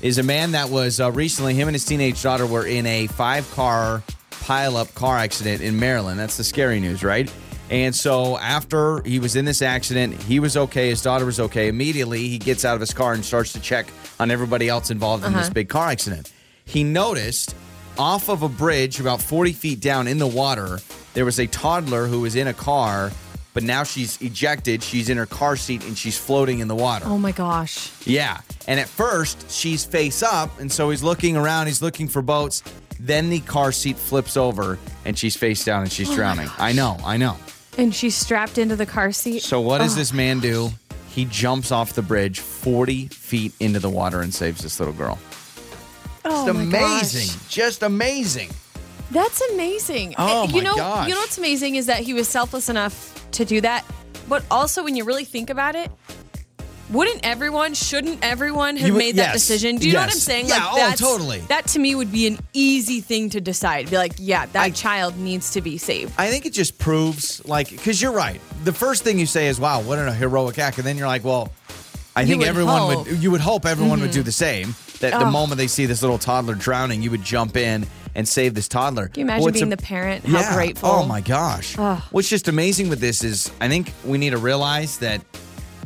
[0.00, 3.08] is a man that was uh, recently, him and his teenage daughter were in a
[3.08, 6.20] five car pileup car accident in Maryland.
[6.20, 7.30] That's the scary news, right?
[7.70, 10.90] And so after he was in this accident, he was okay.
[10.90, 11.66] His daughter was okay.
[11.66, 13.88] Immediately, he gets out of his car and starts to check
[14.20, 16.32] on everybody else involved in this big car accident.
[16.64, 17.56] He noticed
[17.98, 20.78] off of a bridge about 40 feet down in the water,
[21.14, 23.10] there was a toddler who was in a car,
[23.52, 24.82] but now she's ejected.
[24.82, 27.06] She's in her car seat and she's floating in the water.
[27.08, 27.90] Oh my gosh.
[28.06, 28.40] Yeah.
[28.66, 30.58] And at first, she's face up.
[30.60, 32.62] And so he's looking around, he's looking for boats.
[32.98, 36.48] Then the car seat flips over and she's face down and she's oh drowning.
[36.58, 37.36] I know, I know.
[37.78, 39.42] And she's strapped into the car seat.
[39.42, 40.70] So what does this man do?
[41.08, 45.18] He jumps off the bridge 40 feet into the water and saves this little girl.
[46.24, 47.26] Oh Just my amazing.
[47.28, 47.48] gosh.
[47.48, 48.50] Just amazing.
[49.10, 50.14] That's amazing.
[50.18, 51.08] Oh And my you know, gosh.
[51.08, 53.84] You know what's amazing is that he was selfless enough to do that.
[54.28, 55.90] But also, when you really think about it,
[56.90, 59.34] wouldn't everyone, shouldn't everyone have You would- made that yes.
[59.34, 59.76] decision?
[59.76, 60.22] Do you know what I'm Yes.
[60.22, 60.46] saying?
[60.48, 61.38] Yeah, like oh, that's, totally.
[61.48, 63.90] That to me would be an easy thing to decide.
[63.90, 66.12] Be like, yeah, that child needs to be saved.
[66.18, 68.40] I think it just proves, like, because you're right.
[68.64, 70.78] The first thing you say is, wow, what a heroic act.
[70.78, 71.52] And then you're like, well,
[72.16, 72.90] I You think would everyone hope.
[72.90, 73.10] Mm-hmm.
[73.14, 74.74] would, you would hope everyone would do the same.
[75.00, 75.30] That the Oh.
[75.30, 79.08] moment they see this little toddler drowning, you would jump in and save this toddler.
[79.08, 80.26] Can you imagine What's being a- the parent?
[80.26, 80.54] How yeah.
[80.54, 80.88] grateful.
[80.90, 81.74] Oh my gosh.
[81.78, 82.02] Ugh.
[82.10, 85.22] What's just amazing with this is I think we need to realize that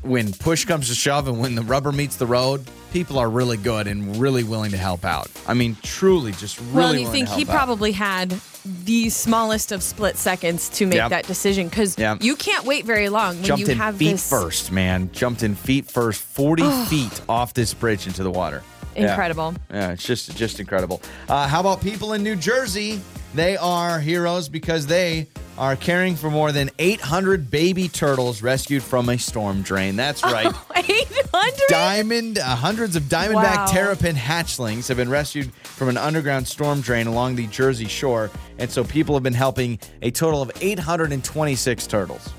[0.03, 3.57] when push comes to shove and when the rubber meets the road, people are really
[3.57, 5.29] good and really willing to help out.
[5.47, 6.75] I mean, truly, just really.
[6.75, 7.57] well, you think he help out.
[7.57, 8.39] probably had
[8.85, 11.11] the smallest of split seconds to make Yep.
[11.11, 12.23] that decision because Yep.
[12.23, 15.11] you can't wait very long when jumped you in have feet this first, man.
[15.13, 18.63] Jumped in feet first, forty feet off this bridge into the water.
[18.97, 19.11] Yeah.
[19.11, 19.55] incredible.
[19.71, 21.01] Yeah, it's just just incredible.
[21.29, 23.01] Uh, how about people in New Jersey?
[23.35, 25.27] They are heroes because they
[25.59, 29.97] are caring for more than 800 baby turtles rescued from a storm drain.
[29.97, 30.53] That's right.
[30.77, 31.61] 800?
[31.69, 33.67] Diamond, uh, hundreds of diamondback Wow.
[33.67, 38.71] terrapin hatchlings have been rescued from an underground storm drain along the Jersey shore, and
[38.71, 42.31] so people have been helping a total of 826 turtles.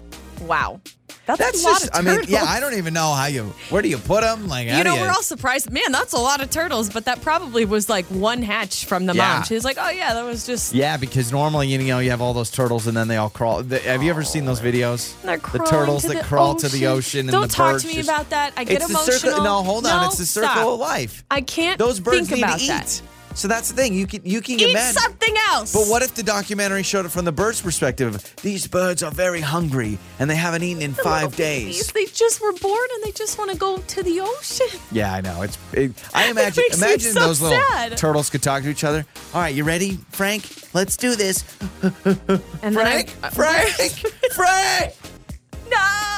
[0.41, 0.79] Wow.
[1.25, 3.81] That's, That's a lot just, I mean, yeah, I don't even know how you, where
[3.81, 4.47] do you put them?
[4.47, 5.71] Like, You know, we're all surprised.
[5.71, 9.13] Man, that's a lot of turtles, but that probably was like one hatch from the
[9.15, 9.35] Yeah.
[9.35, 9.43] mom.
[9.43, 10.73] She was like, oh, yeah, that was just.
[10.73, 13.63] Yeah, because normally you know you have all those turtles and then they all crawl.
[13.63, 15.19] The, have you ever seen those oh, videos?
[15.23, 16.97] They're the turtles that the crawl to the ocean.
[16.97, 18.53] ocean and Don't talk to me just- about that.
[18.55, 19.13] I get it's emotional.
[19.13, 20.01] The circle, no, hold on.
[20.01, 20.67] No, it's the circle stop.
[20.67, 21.23] of life.
[21.31, 23.01] I can't Those birds think about to eat.
[23.35, 23.93] So that's the thing.
[23.93, 24.93] You can you can Eat imagine.
[25.01, 25.73] something else.
[25.73, 28.33] But what if the documentary showed it from the bird's perspective?
[28.41, 31.91] These birds are very hungry and they haven't eaten in The five little babies, days.
[31.91, 34.79] They just were born and they just want to go to the ocean.
[34.91, 35.41] Yeah, I know.
[35.41, 35.57] It's.
[35.73, 36.63] It, I imagine.
[36.65, 37.97] makes me imagine so those little sad.
[37.97, 39.05] turtles could talk to each other.
[39.33, 40.49] All right, you ready, Frank?
[40.73, 41.43] Let's do this.
[41.83, 43.69] And Frank, then I, Frank,
[44.33, 44.93] Frank.
[45.69, 46.14] no.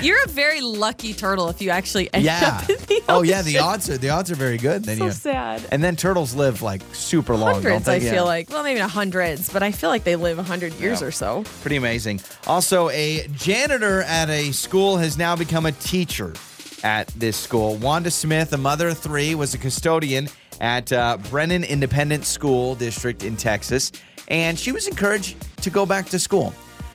[0.00, 2.60] You're a very lucky turtle if you actually end Yeah.
[2.62, 3.04] up in the ocean.
[3.08, 4.84] Oh yeah, the odds are the odds are very good.
[4.84, 5.62] Then So you sad.
[5.70, 7.54] and then turtles live like super long.
[7.54, 8.04] Hundreds, don't I they?
[8.06, 8.22] feel Yeah.
[8.22, 8.50] like.
[8.50, 11.06] Well, maybe not hundreds, but I feel like they live 100 years Yeah.
[11.08, 11.44] or so.
[11.60, 12.20] pretty amazing.
[12.46, 16.32] Also, a janitor at a school has now become a teacher
[16.82, 17.76] at this school.
[17.76, 20.28] Wanda Smith, a mother of three, was a custodian
[20.60, 23.92] at uh, Brenham Independent School District in Texas,
[24.28, 26.52] and she was encouraged to go back to school.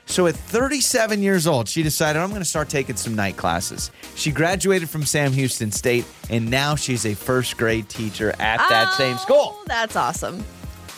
[0.08, 3.90] So at 37 years old, she decided I'm going to start taking some night classes.
[4.14, 8.94] She graduated from Sam Houston State, and now she's a first grade teacher at that
[8.94, 9.54] same school.
[9.58, 10.42] Oh, That's awesome.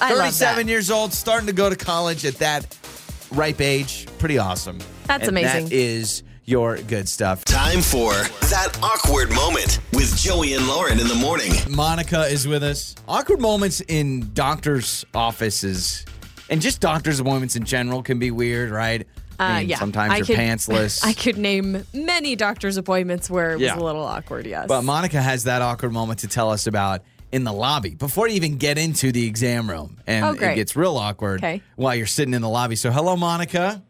[0.00, 0.70] I love 37 that.
[0.70, 2.78] years old, starting to go to college at that
[3.32, 4.06] ripe age.
[4.18, 4.78] Pretty awesome.
[5.06, 5.64] That's And amazing.
[5.64, 7.44] That is your good stuff.
[7.44, 8.12] Time for
[8.48, 11.52] that awkward moment with Joey and Lauren in the morning.
[11.68, 12.94] Monica is with us.
[13.08, 16.06] Awkward moments in doctors' offices
[16.50, 19.06] and just doctors' appointments in general can be weird, right?
[19.38, 19.78] I Uh, mean, yeah.
[19.78, 21.02] Sometimes I you're could- pantsless.
[21.04, 23.74] I could name many doctor's appointments where it Yeah.
[23.74, 24.66] was a little awkward, yes.
[24.68, 27.00] But Monica has that awkward moment to tell us about
[27.32, 29.96] in the lobby before you even get into the exam room.
[30.06, 31.62] And Oh, it gets real awkward Okay.
[31.76, 32.76] while you're sitting in the lobby.
[32.76, 33.82] So, hello, Monica.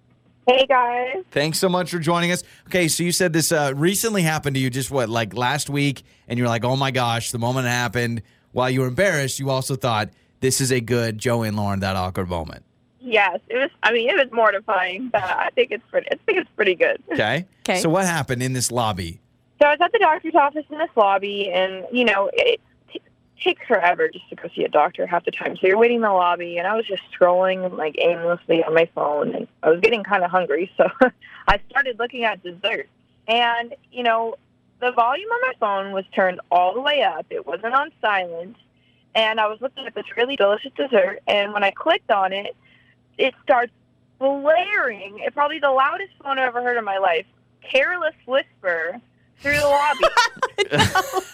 [0.46, 1.22] Hey guys.
[1.30, 2.42] Thanks so much for joining us.
[2.68, 6.02] Okay, so you said this uh, recently happened to you just what, like last week,
[6.28, 9.48] and you're like, oh my gosh, the moment it happened, while you were embarrassed, you
[9.50, 12.64] also thought, this is a good Joey and Lauren, that awkward moment.
[13.00, 13.70] Yes, it was.
[13.82, 16.08] I mean, it was mortifying, but I think it's pretty.
[16.12, 17.02] I think it's pretty good.
[17.12, 17.46] Okay.
[17.68, 17.80] Okay.
[17.80, 19.20] So, what happened in this lobby?
[19.60, 22.60] So I was at the doctor's office in this lobby, and you know, it
[22.92, 23.00] t-
[23.42, 25.56] takes forever just to go see a doctor half the time.
[25.56, 28.88] So you're waiting in the lobby, and I was just scrolling like aimlessly on my
[28.94, 30.86] phone, and I was getting kind of hungry, so
[31.48, 32.88] I started looking at dessert.
[33.28, 34.34] And you know,
[34.80, 37.26] the volume on my phone was turned all the way up.
[37.30, 38.56] It wasn't on silent,
[39.14, 41.20] and I was looking at this really delicious dessert.
[41.26, 42.56] And when I clicked on it,
[43.18, 43.72] it starts
[44.18, 45.18] blaring.
[45.20, 47.26] It's probably the loudest phone I've ever heard in my life.
[47.62, 49.00] Careless whisper
[49.40, 50.04] through the lobby.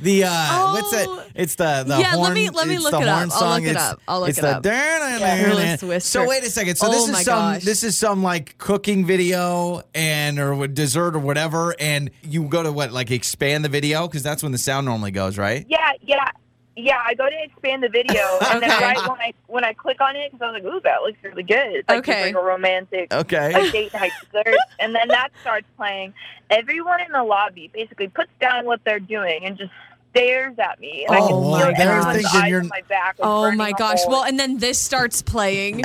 [0.00, 1.16] the uh what's Oh.
[1.16, 1.26] that?
[1.34, 3.18] It's the the Yeah, let me- let me look it up.
[3.18, 3.62] horn I'll song.
[3.62, 4.00] look it up.
[4.08, 4.64] I'll look it's it the up.
[4.64, 6.26] So Careless whisper.
[6.26, 6.76] wait a second.
[6.76, 7.64] So this Oh my is some gosh.
[7.64, 12.72] this is some like cooking video and or dessert or whatever, and you go to
[12.72, 15.66] what like expand the video because that's when the sound normally goes, right?
[15.68, 16.30] yeah, yeah,
[16.76, 17.02] yeah.
[17.04, 20.16] I go to expand the video, and then right when I when I click on
[20.16, 22.28] it, because I was like, "Ooh, that looks really good." It's like, Okay.
[22.28, 23.52] it's like a romantic Okay.
[23.52, 26.14] like date night dessert, and then that starts playing.
[26.50, 29.72] Everyone in the lobby basically puts down what they're doing and just
[30.10, 31.80] stares at me, and I Oh, can my feel God.
[31.80, 33.16] Everyone's eyes you're- on my back.
[33.20, 34.00] Oh my gosh.
[34.02, 34.10] hole.
[34.12, 35.78] Well, and then this starts playing.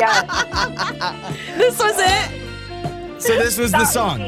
[0.00, 0.22] yeah.
[1.58, 3.20] this was it.
[3.20, 4.20] So this was the That song.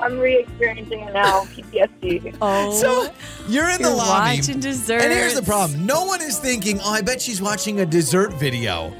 [0.00, 0.06] Me.
[0.06, 0.06] Get out.
[0.06, 0.06] Yeah.
[0.06, 1.44] I, I, I'm re-experiencing it now.
[1.44, 2.36] PTSD.
[2.42, 2.72] Oh.
[2.72, 3.12] So
[3.48, 4.38] you're in the you're lobby.
[4.38, 5.00] watching dessert.
[5.02, 5.84] And here's the problem.
[5.86, 8.92] No one is thinking, oh, I bet she's watching a dessert video.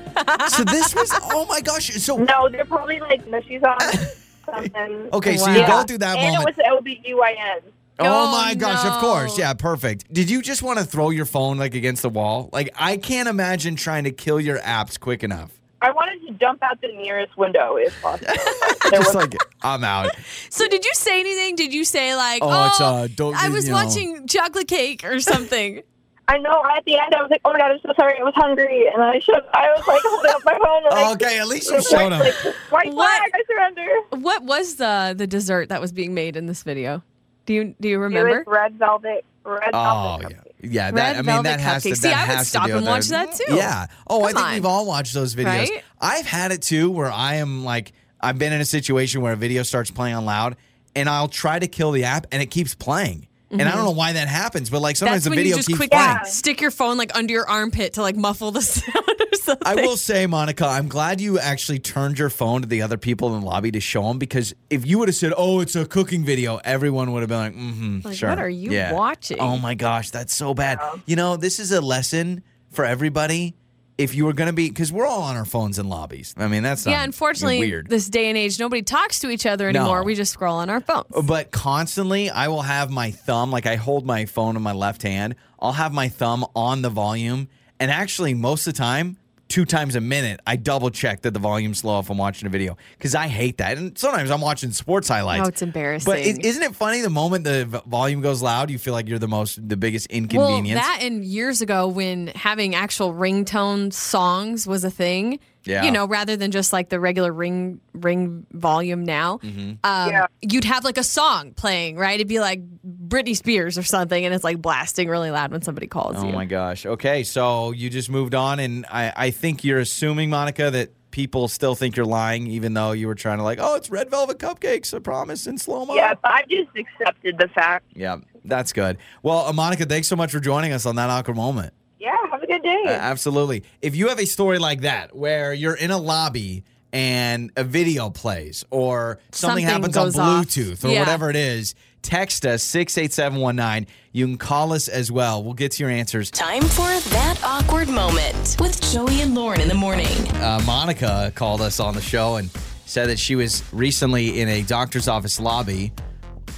[0.49, 1.91] so this was, oh my gosh.
[2.03, 3.79] So, No, they're probably like, no, she's on
[4.47, 5.09] something.
[5.13, 5.55] okay, so Wow.
[5.55, 6.57] you go through that and moment.
[6.59, 7.63] it was OBGYN.
[8.01, 9.39] Oh, Oh, my gosh, of course.
[9.39, 10.11] Yeah, perfect.
[10.13, 12.49] Did you just want to throw your phone like against the wall?
[12.53, 15.51] Like, I can't imagine trying to kill your apps quick enough.
[15.83, 18.33] I wanted to jump out the nearest window if possible.
[18.91, 20.11] There Just was- like, I'm out.
[20.51, 21.55] So did you say anything?
[21.57, 24.69] Did you say like, Oh, oh, it's, uh, don't- I was you know." watching chocolate
[24.69, 25.83] cake or something?
[26.29, 26.63] I know.
[26.77, 28.17] At the end, I was like, "Oh my god, I'm so sorry.
[28.21, 29.43] I was hungry," and I should.
[29.53, 30.85] I was like holding up my phone.
[30.85, 32.21] Like, Okay, at least you showed him.
[32.21, 32.35] Like,
[32.71, 33.19] white What?
[33.19, 33.31] flag.
[33.35, 33.89] I surrender.
[34.23, 37.03] what was the the dessert that was being made in this video?
[37.47, 38.39] Do you do you It remember?
[38.39, 39.25] was red velvet.
[39.45, 40.37] Red Oh, velvet.
[40.47, 40.50] yeah.
[40.63, 41.97] Yeah, Red that, I mean, velvet that has to, cupcakes.
[41.97, 43.11] See, that I would has to stop and watch it.
[43.11, 43.55] that too.
[43.55, 43.87] Yeah.
[44.07, 44.55] Oh, I Come think on.
[44.55, 45.45] we've all watched those videos.
[45.47, 45.85] Right?
[46.01, 49.37] I've had it too where I am like, I've been in a situation where a
[49.37, 50.57] video starts playing on loud
[50.95, 53.27] and I'll try to kill the app and it keeps playing.
[53.51, 55.57] And I don't know why that happens, but like sometimes That's the when video you
[55.57, 56.19] just keeps quickly playing.
[56.25, 59.67] stick your phone like under your armpit to like muffle the sound or something.
[59.67, 63.35] I will say, Monica, I'm glad you actually turned your phone to the other people
[63.35, 65.85] in the lobby to show them because if you would have said, "Oh, it's a
[65.85, 68.93] cooking video," everyone would have been like, "Mm-hmm, Like, sure." what are you yeah.
[68.93, 69.41] watching?
[69.41, 70.79] Oh my gosh, that's so bad.
[71.07, 73.57] You know, this is a lesson for everybody.
[74.01, 76.35] If you were going to be, because we're all on our phones in lobbies.
[76.39, 77.89] I mean, that's not yeah, unfortunately, weird.
[77.89, 80.01] this day and age, nobody talks to each other anymore.
[80.01, 80.05] No.
[80.05, 81.07] We just scroll on our phones.
[81.25, 85.03] But constantly, I will have my thumb, like I hold my phone in my left
[85.03, 85.37] hand.
[85.59, 87.49] I'll have my thumb on the volume.
[87.79, 89.19] And actually, most of the time,
[89.51, 92.51] two times a minute, I double check that the volume's low if I'm watching a
[92.51, 93.77] video because I hate that.
[93.77, 95.45] And sometimes I'm watching sports highlights.
[95.45, 96.11] Oh, it's embarrassing.
[96.11, 99.19] But is isn't it funny the moment the volume goes loud, you feel like you're
[99.19, 100.81] the most, the biggest inconvenience?
[100.81, 105.41] Well, that and years ago when having actual ringtone songs was a thing.
[105.65, 105.85] Yeah.
[105.85, 109.73] You know, rather than just like the regular ring ring volume now, Mm-hmm.
[109.85, 110.27] um, Yeah.
[110.41, 112.15] you'd have like a song playing, right?
[112.15, 115.87] It'd be like Britney Spears or something, and it's like blasting really loud when somebody
[115.87, 116.23] calls you.
[116.23, 116.33] Oh you.
[116.35, 116.87] my gosh.
[116.87, 121.49] Okay, so you just moved on, and I, I think you're assuming, Monica, that people
[121.49, 124.39] still think you're lying, even though you were trying to like, oh, it's red velvet
[124.39, 125.95] cupcakes, I promise, in slow mo.
[125.95, 127.85] Yeah, I've just accepted the fact.
[127.95, 128.97] Yeah, that's good.
[129.23, 131.75] Well, uh, Monica, thanks so much for joining us on that awkward moment.
[132.01, 132.83] Yeah, have a good day.
[132.87, 133.63] Uh, absolutely.
[133.83, 138.09] If you have a story like that where you're in a lobby and a video
[138.11, 140.47] plays or something, Something happens on goes off.
[140.47, 141.01] Bluetooth or Yeah.
[141.01, 143.87] whatever it is, Text us 68719.
[144.13, 145.45] You can call us as well.
[145.45, 146.31] We'll get to your answers.
[146.31, 150.07] Time for that awkward moment with Joey and Lauren in the morning.
[150.37, 152.49] Uh, Monica called us on the show and
[152.87, 155.93] said that she was recently in a doctor's office lobby,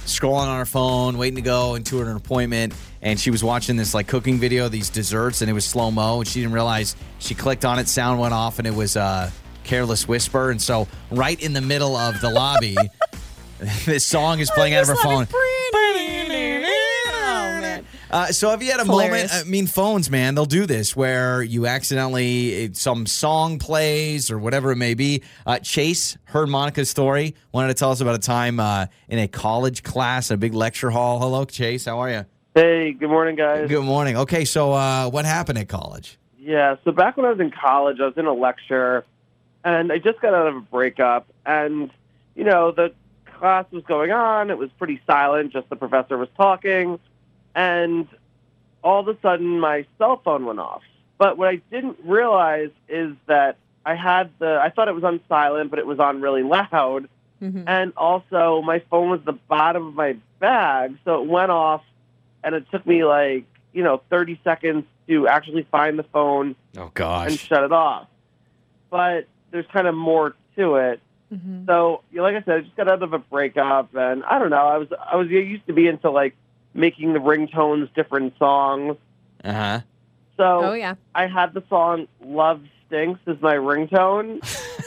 [0.05, 3.93] scrolling on her phone, waiting to go into an appointment, and she was watching this
[3.93, 7.35] like cooking video, these desserts, and it was slow mo, and she didn't realize she
[7.35, 9.29] clicked on it, sound went off, and it was uh,
[9.63, 12.75] Careless Whisper, and so right in the middle of the lobby,
[13.85, 15.27] this song is playing out of her phone.
[18.13, 18.21] Man.
[18.21, 19.33] Uh, so have you had a It's moment?
[19.33, 24.71] I mean, phones, man, they'll do this where you accidentally some song plays or whatever
[24.71, 25.23] it may be.
[25.45, 27.35] Uh, Chase heard Monica's story.
[27.51, 30.89] Wanted to tell us about a time uh, in a college class, a big lecture
[30.89, 31.19] hall.
[31.19, 31.85] Hello, Chase.
[31.85, 32.25] How are you?
[32.55, 33.67] Hey, good morning, guys.
[33.67, 34.15] Good morning.
[34.15, 36.19] Okay, so uh, what happened at college?
[36.37, 39.05] Yeah, so back when I was in college, I was in a lecture,
[39.63, 41.89] and I just got out of a breakup, and
[42.35, 42.93] you know the
[43.39, 44.51] class was going on.
[44.51, 46.99] It was pretty silent, just the professor was talking,
[47.55, 48.07] and
[48.83, 50.81] all of a sudden my cell phone went off.
[51.17, 55.19] But what I didn't realize is that I had the I thought it was on
[55.29, 57.07] silent, but it was on really loud,
[57.41, 57.63] Mhm.
[57.67, 61.83] and also my phone was the bottom of my bag, so it went off,
[62.43, 66.89] and it took me like you know 30 seconds to actually find the phone Oh
[66.93, 67.47] gosh and gosh.
[67.47, 68.07] shut it off.
[68.89, 71.01] But there's kind of more to it.
[71.33, 71.65] Mhm.
[71.65, 74.39] So, you know, like I said, I just got out of a breakup, and I
[74.39, 74.65] don't know.
[74.67, 76.35] I was I was I used to be into like
[76.73, 78.97] making the ringtones different songs.
[79.43, 79.79] Uh huh.
[80.37, 80.95] So Oh, yeah.
[81.13, 84.39] I had the song "Love Stinks" as my ringtone,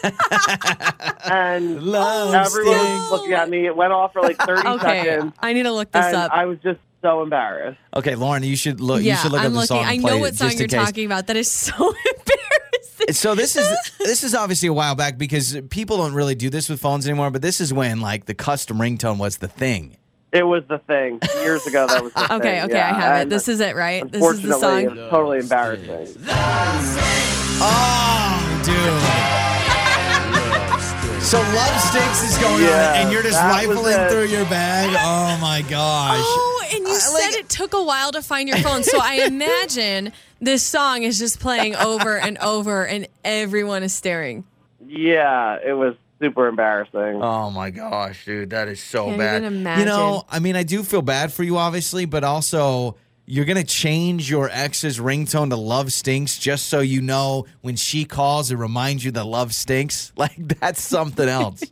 [1.30, 3.66] and Love everyone was looking at me.
[3.66, 5.04] It went off for like 30 Okay.
[5.04, 6.32] seconds, I need to look this and up.
[6.32, 7.78] I was just so embarrassed.
[7.94, 9.02] Okay, Lauren, you should look.
[9.02, 9.66] yeah, you should look I'm up the looking.
[9.68, 9.84] song.
[9.84, 10.84] I know what song you're case.
[10.84, 11.26] talking about.
[11.28, 13.12] That is so embarrassing.
[13.14, 13.68] So this is
[13.98, 17.30] this is obviously a while back because people don't really do this with phones anymore.
[17.30, 19.96] But this is when like the custom ringtone was the thing.
[20.36, 21.86] It was the thing years ago.
[21.86, 22.64] That was the Okay, thing.
[22.64, 22.90] okay, yeah.
[22.90, 23.30] I have it.
[23.30, 24.10] This is it, right?
[24.10, 24.80] This is the song.
[24.84, 26.16] it was totally embarrassing.
[27.58, 28.76] Oh, dude.
[31.26, 34.90] So Love Stinks is going Yeah, on, and you're just rifling through your bag.
[35.00, 36.20] Oh my gosh!
[36.22, 38.84] Oh, and you I said like- it took a while to find your phone.
[38.84, 44.44] So I imagine this song is just playing over and over, and everyone is staring.
[44.86, 47.20] Yeah, it was super embarrassing.
[47.22, 49.42] Oh my gosh, dude, that is so Can't bad.
[49.44, 50.24] even You know.
[50.30, 54.48] I mean, I do feel bad for you, obviously, but also you're gonna change your
[54.52, 59.10] ex's ringtone to "Love Stinks" just so you know when she calls, it reminds you
[59.12, 60.12] that love stinks.
[60.16, 61.62] Like that's something else.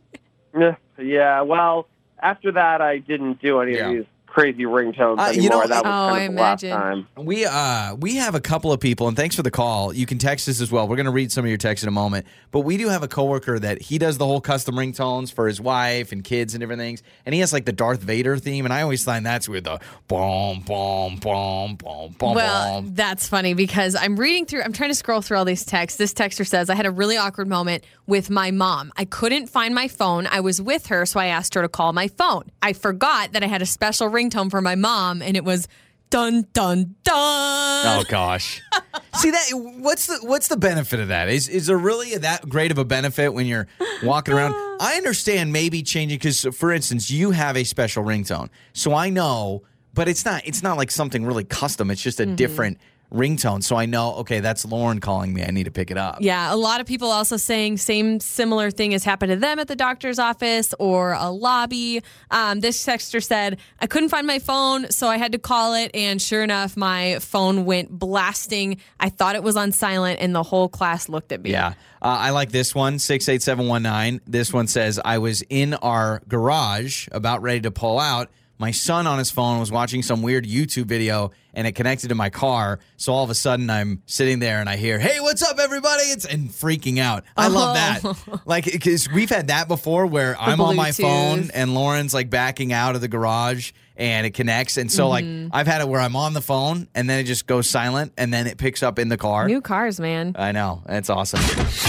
[0.57, 1.41] Yeah, yeah.
[1.41, 1.87] Well,
[2.21, 3.87] after that, I didn't do any Yeah.
[3.89, 4.05] of these
[4.35, 5.43] crazy ringtones Uh, anymore.
[5.43, 7.05] you know- that was Oh, kind I of the last imagine.
[7.15, 7.25] time.
[7.25, 9.93] We uh we have a couple of people, and thanks for the call.
[9.93, 10.87] You can text us as well.
[10.89, 12.25] We're gonna read some of your texts in a moment.
[12.51, 15.59] But we do have a coworker that he does the whole custom ringtones for his
[15.61, 17.01] wife and kids and different things.
[17.25, 19.79] And he has like the Darth Vader theme, and I always find that's with the
[20.09, 22.91] boom, boom, boom, boom, boom, Well, boom.
[22.93, 25.97] that's funny because I'm reading through, I'm trying to scroll through all these texts.
[25.97, 28.91] This texter says, I had a really awkward moment with my mom.
[28.97, 30.27] I couldn't find my phone.
[30.29, 32.43] I was with her, so I asked her to call my phone.
[32.61, 35.67] I forgot that I had a special ringtone for my mom, and it was
[36.09, 37.15] dun, dun, dun.
[37.15, 38.61] Oh gosh.
[39.15, 41.29] See that what's the what's the benefit of that?
[41.29, 43.67] Is is there really that great of a benefit when you're
[44.03, 44.53] walking around?
[44.79, 48.49] I understand maybe changing cuz for instance, you have a special ringtone.
[48.73, 51.89] So I know, but it's not it's not like something really custom.
[51.91, 52.35] It's just a mm-hmm.
[52.35, 52.77] different
[53.15, 53.63] ringtone.
[53.63, 55.43] So I know, okay, that's Lauren calling me.
[55.43, 56.17] I need to pick it up.
[56.19, 59.67] Yeah, a lot of people also saying same similar thing has happened to them at
[59.67, 62.01] the doctor's office or a lobby.
[62.31, 65.91] Um, this texter said, I couldn't find my phone, so I had to call it.
[65.93, 68.77] And sure enough, my phone went blasting.
[68.99, 71.51] I thought it was on silent, and the whole class looked at me.
[71.51, 71.73] Yeah.
[72.01, 74.21] Uh, I like this one, 68719.
[74.27, 78.29] This one says, I was in our garage about ready to pull out.
[78.57, 82.15] My son on his phone was watching some weird YouTube video and it connected to
[82.15, 82.79] my car.
[82.97, 86.03] So all of a sudden I'm sitting there and I hear, Hey, what's up, everybody?
[86.03, 87.25] It's and freaking out.
[87.35, 88.13] I love oh.
[88.13, 88.41] that.
[88.45, 92.73] Like, because we've had that before where I'm on my phone and Lauren's like backing
[92.73, 94.77] out of the garage and it connects.
[94.77, 97.47] And so, like, I've had it where I'm on the phone and then it just
[97.47, 99.47] goes silent and then it picks up in the car.
[99.47, 100.35] New cars, man.
[100.37, 100.81] I know.
[100.85, 101.39] That's awesome.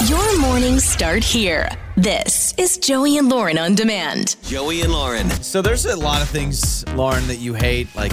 [0.06, 1.68] Your mornings start here.
[1.96, 4.36] This is Joey and Lauren on demand.
[4.44, 5.28] Joey and Lauren.
[5.30, 7.88] So there's a lot of things, Lauren, that you hate.
[7.96, 8.12] Like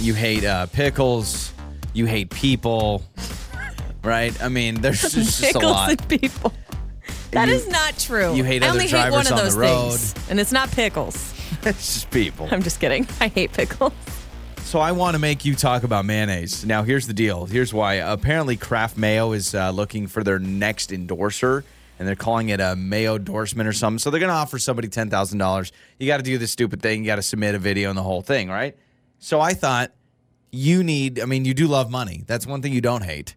[0.00, 1.52] you hate uh, pickles,
[1.92, 3.02] you hate people,
[4.02, 4.40] right?
[4.42, 5.90] I mean, there's just, just a Pickles lot.
[5.90, 6.52] and people.
[7.30, 8.34] That You- is not true.
[8.34, 9.88] you hate I other only hate one drivers of on the those road.
[9.90, 11.32] things, and it's not pickles.
[11.64, 12.48] it's just people.
[12.50, 13.06] I'm just kidding.
[13.20, 13.92] I hate pickles.
[14.58, 16.64] So I want to make you talk about mayonnaise.
[16.64, 17.44] Now, here's the deal.
[17.46, 17.94] Here's why.
[17.94, 21.64] Apparently, Kraft Mayo is uh, looking for their next endorser,
[21.98, 23.98] and they're calling it a Mayo endorsement or something.
[23.98, 25.70] So they're going to offer somebody ten thousand dollars.
[25.98, 27.00] You got to do this stupid thing.
[27.04, 28.76] You got to submit a video and the whole thing, right?
[29.18, 29.92] So I thought
[30.50, 31.20] you need.
[31.20, 32.24] I mean, you do love money.
[32.26, 33.36] That's one thing you don't hate.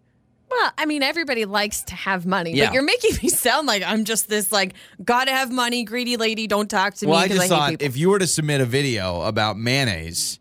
[0.58, 2.66] Well, I mean, everybody likes to have money, Yeah.
[2.66, 6.48] but you're making me sound like I'm just this like gotta have money, greedy lady.
[6.48, 7.86] Don't talk to Well, me I just I, thought people.
[7.86, 10.40] if you were to submit a video about mayonnaise,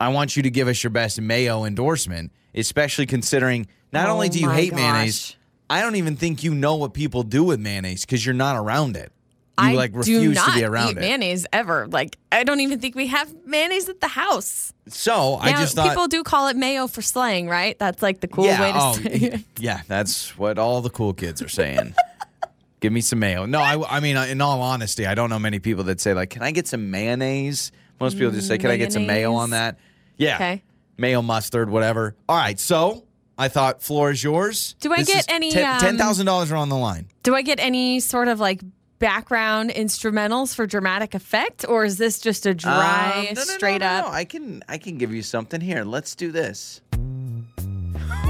[0.00, 4.28] I want you to give us your best mayo endorsement, especially considering not Oh only
[4.28, 4.80] do you hate gosh.
[4.80, 5.36] mayonnaise,
[5.68, 8.96] I don't even think you know what people do with mayonnaise because you're not around
[8.96, 9.10] it.
[9.58, 11.00] You I like do refuse not to be around eat it.
[11.00, 11.86] mayonnaise ever.
[11.86, 14.72] Like I don't even think we have mayonnaise at the house.
[14.88, 17.78] So I now, just thought people do call it mayo for slang, right?
[17.78, 19.40] That's like the cool yeah, way to oh, say it.
[19.58, 21.94] yeah, that's what all the cool kids are saying.
[22.80, 23.46] Give me some mayo.
[23.46, 26.28] No, I, I mean, in all honesty, I don't know many people that say like,
[26.28, 29.50] "Can I get some mayonnaise?" Most people just say, "Can I get some mayo on
[29.50, 29.78] that?"
[30.18, 30.62] Yeah, Okay.
[30.98, 32.14] mayo, mustard, whatever.
[32.28, 33.04] All right, so
[33.38, 34.76] I thought floor is yours.
[34.80, 37.08] Do I This get any, um, ten thousand dollars are on the line?
[37.22, 38.60] Do I get any sort of like
[38.98, 43.80] background instrumentals for dramatic effect, or is this just a dry, Um, no, no, straight
[43.80, 44.06] no, up?
[44.06, 44.12] no.
[44.12, 45.84] I can I can give you something here.
[45.84, 46.80] Let's do this.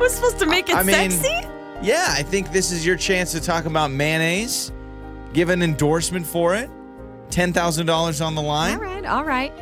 [0.00, 1.48] Was supposed to make it I mean, sexy?
[1.82, 4.72] Yeah, I think this is your chance to talk about mayonnaise.
[5.32, 6.70] Give an endorsement for it.
[7.30, 8.74] Ten thousand dollars on the line.
[8.76, 9.52] All right, all right.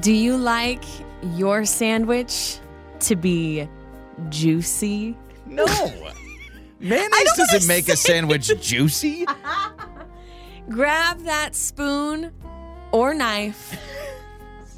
[0.00, 0.82] Do you like
[1.36, 2.58] your sandwich
[3.00, 3.68] to be
[4.30, 5.16] juicy?
[5.46, 5.66] No.
[6.82, 9.24] Mayonnaise doesn't make a sandwich juicy.
[10.68, 12.32] Grab that spoon
[12.90, 13.78] or knife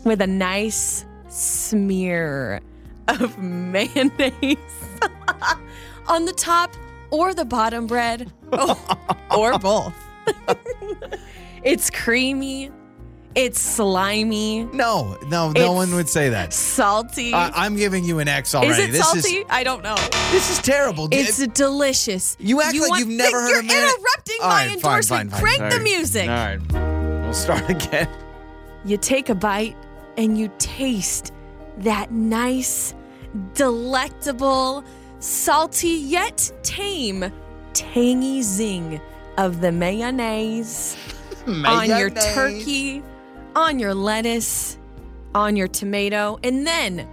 [0.05, 2.61] with a nice smear
[3.09, 4.59] of mayonnaise
[6.07, 6.75] on the top
[7.11, 8.99] or the bottom bread oh,
[9.35, 9.95] or both.
[11.63, 12.71] it's creamy,
[13.37, 16.53] it's slimy, No, no, no It's one would say that.
[16.53, 17.33] salty.
[17.35, 18.71] I, I'm giving you an X already.
[18.73, 18.89] is already.
[18.91, 19.37] it this salty?
[19.39, 19.97] is I don't know.
[20.31, 21.09] this is terrible.
[21.11, 22.37] It's delicious.
[22.39, 23.95] you act like want- you've never heard You're of mayonnaise.
[23.95, 25.31] interrupting All my right, fine, endorsement.
[25.31, 25.41] fine, fine.
[25.41, 25.83] Crank All the right.
[25.85, 26.29] music.
[26.29, 28.09] All right, we'll start again.
[28.85, 29.77] You take a bite
[30.17, 31.33] and you taste
[31.79, 32.95] that nice,
[33.55, 34.85] delectable,
[35.19, 37.25] salty yet tame,
[37.73, 39.01] tangy zing
[39.39, 40.97] of the mayonnaise
[41.47, 43.03] on your turkey,
[43.55, 44.79] on your lettuce,
[45.35, 46.39] on your tomato.
[46.43, 47.09] And then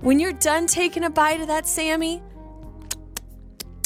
[0.00, 2.22] when you're done taking a bite of that Sammy,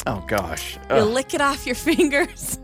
[0.07, 0.77] Oh gosh.
[0.89, 2.59] you lick it off your fingers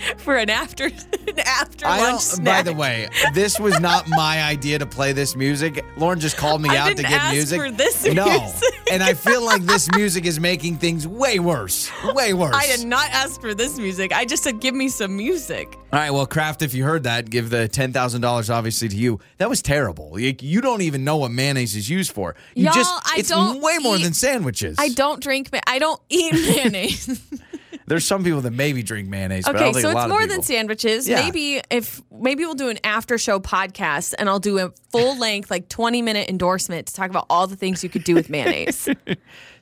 [0.18, 0.84] for an after
[1.28, 2.64] an after I lunch snack.
[2.64, 5.84] by the way, this was not my idea to play this music.
[5.96, 7.60] Lauren just called me I out to get ask music.
[7.60, 8.74] for this no, music.
[8.92, 11.90] and I feel like this music is making things way worse.
[12.14, 12.54] Way worse.
[12.54, 14.12] I did not ask for this music.
[14.12, 15.76] I just said, give me some music.
[15.92, 18.96] All right, well, Kraft, if you heard that, give the ten thousand dollars obviously to
[18.96, 19.20] you.
[19.38, 20.18] That was terrible.
[20.18, 22.34] You, you don't even know what mayonnaise is used for.
[22.54, 24.76] You Y'all, just I it's don't way more eat- than sandwiches.
[24.78, 27.20] I don't drink, I don't eat mayonnaise.
[27.86, 29.96] There's some people that maybe drink mayonnaise, but I okay, don't think so a it's
[29.96, 31.08] lot more than sandwiches.
[31.08, 31.22] Yeah.
[31.22, 35.50] Maybe if, maybe we'll do an after show podcast and I'll do a full length,
[35.50, 38.88] like 20 minute endorsement to talk about all the things you could do with mayonnaise.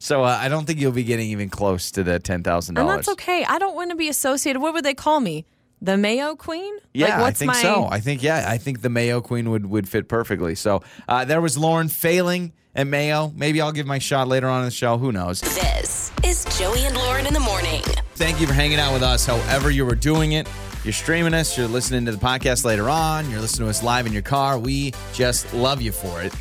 [0.04, 2.86] So uh, I don't think you'll be getting even close to the ten thousand and
[2.86, 3.06] dollars.
[3.06, 3.42] that's okay.
[3.42, 4.60] I don't want to be associated.
[4.60, 5.46] What would they call me?
[5.80, 6.74] The Mayo Queen?
[6.92, 7.88] Yeah, like, what's I think my, so.
[7.90, 10.56] I think yeah, I think the Mayo Queen would would fit perfectly.
[10.56, 13.32] So uh, there was Lauren failing at Mayo.
[13.34, 14.98] Maybe I'll give my shot later on in the show.
[14.98, 15.40] Who knows?
[15.40, 17.82] This is Joey and Lauren in the morning.
[18.24, 19.26] Thank you for hanging out with us.
[19.26, 20.48] However you were doing it,
[20.82, 24.06] you're streaming us, you're listening to the podcast later on, you're listening to us live
[24.06, 24.58] in your car.
[24.58, 26.32] We just love you for it.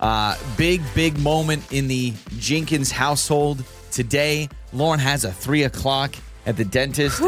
[0.00, 3.62] Uh, big big moment in the Jenkins household
[3.92, 4.48] today.
[4.72, 7.20] Lauren has a three o'clock at the dentist.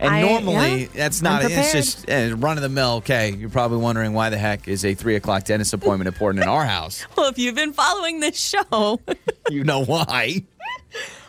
[0.00, 2.96] And I- normally, yeah, that's not, it's just uh, run of the mill.
[2.96, 3.32] Okay.
[3.32, 6.66] You're probably wondering why the heck is a three o'clock dentist appointment important in our
[6.66, 7.06] house.
[7.16, 9.00] Well, if you've been following this show,
[9.50, 10.44] You know why.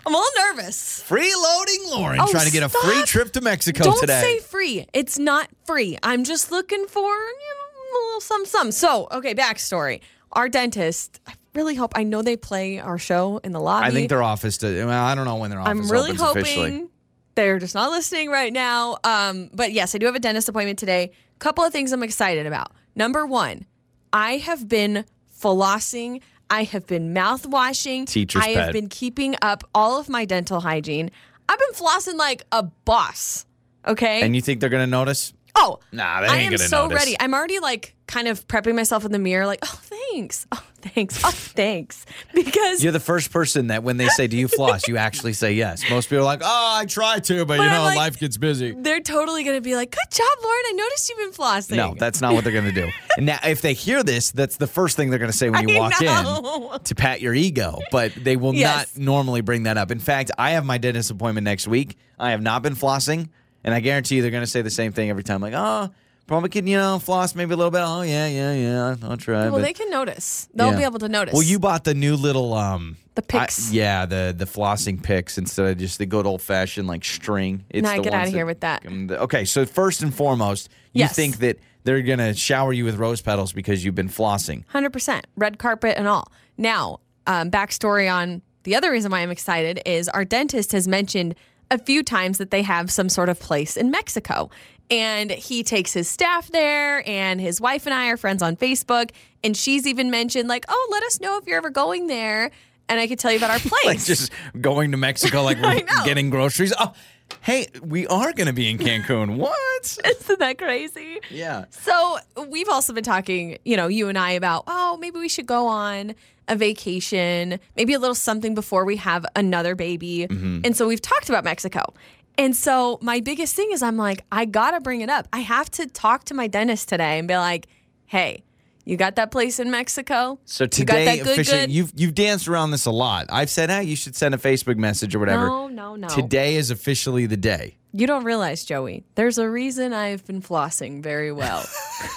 [0.09, 1.03] I'm a little nervous.
[1.07, 4.21] Freeloading Lauren Oh, trying to get a free trip to Mexico today.
[4.21, 4.87] Don't say free.
[4.91, 5.99] It's not free.
[6.01, 8.71] I'm just looking for you know, a little some some.
[8.71, 10.01] So, okay, backstory.
[10.31, 11.19] Our dentist.
[11.27, 11.91] I really hope.
[11.95, 13.85] I know they play our show in the lobby.
[13.85, 14.57] I think their office.
[14.59, 16.87] To, well, I don't know when their office I'm really hoping officially.
[17.35, 18.97] they're just not listening right now.
[19.03, 21.11] Um, but yes, I do have a dentist appointment today.
[21.35, 22.71] A Couple of things I'm excited about.
[22.95, 23.67] Number one,
[24.11, 25.05] I have been
[25.39, 26.21] flossing.
[26.49, 28.05] I have been mouthwashing.
[28.07, 28.73] Teacher's I have pet.
[28.73, 31.11] been keeping up all of my dental hygiene.
[31.47, 33.45] I've been flossing like a boss.
[33.87, 34.21] Okay.
[34.21, 35.33] And you think they're gonna notice?
[35.55, 36.97] Oh, Nah, I am gonna so notice.
[36.99, 37.15] ready.
[37.19, 40.47] I'm already like kind of prepping myself in the mirror, like, oh, thanks.
[40.51, 41.21] Oh, thanks.
[41.23, 42.05] Oh, thanks.
[42.33, 45.53] Because You're the first person that when they say, "Do you floss?" you actually say
[45.53, 45.83] yes.
[45.89, 48.37] Most people are like, "Oh, I try to, but, But you know, like- life gets
[48.37, 50.61] busy." they're totally going to be like, good job, Lauren.
[50.67, 51.75] I noticed you've been flossing.
[51.75, 52.89] No, that's not what they're going to do.
[53.17, 55.67] And now, if they hear this, that's the first thing they're going to say when
[55.67, 56.71] you I walk know.
[56.75, 57.79] in to pat your ego.
[57.91, 58.95] But they will Yes.
[58.95, 59.91] not normally bring that up.
[59.91, 61.97] In fact, I have my dentist appointment next week.
[62.17, 63.29] I have not been flossing,
[63.63, 65.41] and I guarantee you they're going to say the same thing every time.
[65.41, 65.89] Like, oh,
[66.27, 67.81] probably can you know floss maybe a little bit.
[67.83, 68.95] Oh yeah, yeah, yeah.
[69.03, 69.43] I'll try.
[69.43, 70.47] Well, but- they can notice.
[70.53, 70.77] They'll Yeah.
[70.77, 71.33] be able to notice.
[71.33, 73.69] Well, you bought the new little um The picks.
[73.71, 77.63] I- yeah, the the flossing picks instead of just the good old fashioned like string.
[77.69, 78.85] It's the get out of here with that.
[78.85, 81.15] Okay, so first and foremost, you Yes.
[81.15, 84.63] think that they're gonna shower you with rose petals because you've been flossing.
[84.73, 86.31] 100% red carpet and all.
[86.57, 91.33] Now, um, backstory on the other reason why I'm excited is our dentist has mentioned
[91.71, 94.49] a few times that they have some sort of place in Mexico.
[94.91, 99.11] And he takes his staff there, and his wife and I are friends on Facebook.
[99.43, 102.49] And she's even mentioned, like, oh, let us know if you're ever going there.
[102.87, 103.85] And I could tell you about our place.
[103.85, 106.73] Like just going to Mexico, like we're getting groceries.
[106.79, 106.93] Oh,
[107.41, 109.37] hey, we are gonna be in Cancun.
[109.37, 109.97] what?
[110.05, 111.19] Isn't that crazy?
[111.29, 111.65] Yeah.
[111.71, 112.17] So
[112.47, 115.67] we've also been talking, you know, you and I about, oh, maybe we should go
[115.67, 116.15] on
[116.47, 120.27] a vacation, maybe a little something before we have another baby.
[120.29, 120.61] Mm-hmm.
[120.63, 121.93] And so we've talked about Mexico.
[122.37, 125.27] And so my biggest thing is I'm like, I gotta bring it up.
[125.33, 127.67] I have to talk to my dentist today and be like,
[128.05, 128.43] hey,
[128.89, 130.39] you got that place in Mexico?
[130.45, 131.71] So you got today, that good, officially, good?
[131.71, 133.27] you've you've danced around this a lot.
[133.29, 135.47] I've said, hey, you should send a Facebook message or whatever.
[135.47, 136.07] No, no, no.
[136.07, 137.78] Today is officially the day.
[137.91, 141.65] You don't realize, Joey, there's a reason I've been flossing very well.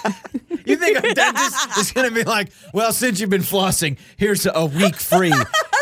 [0.65, 4.45] You think a dentist is going to be like, well, since you've been flossing, here's
[4.45, 5.33] a week free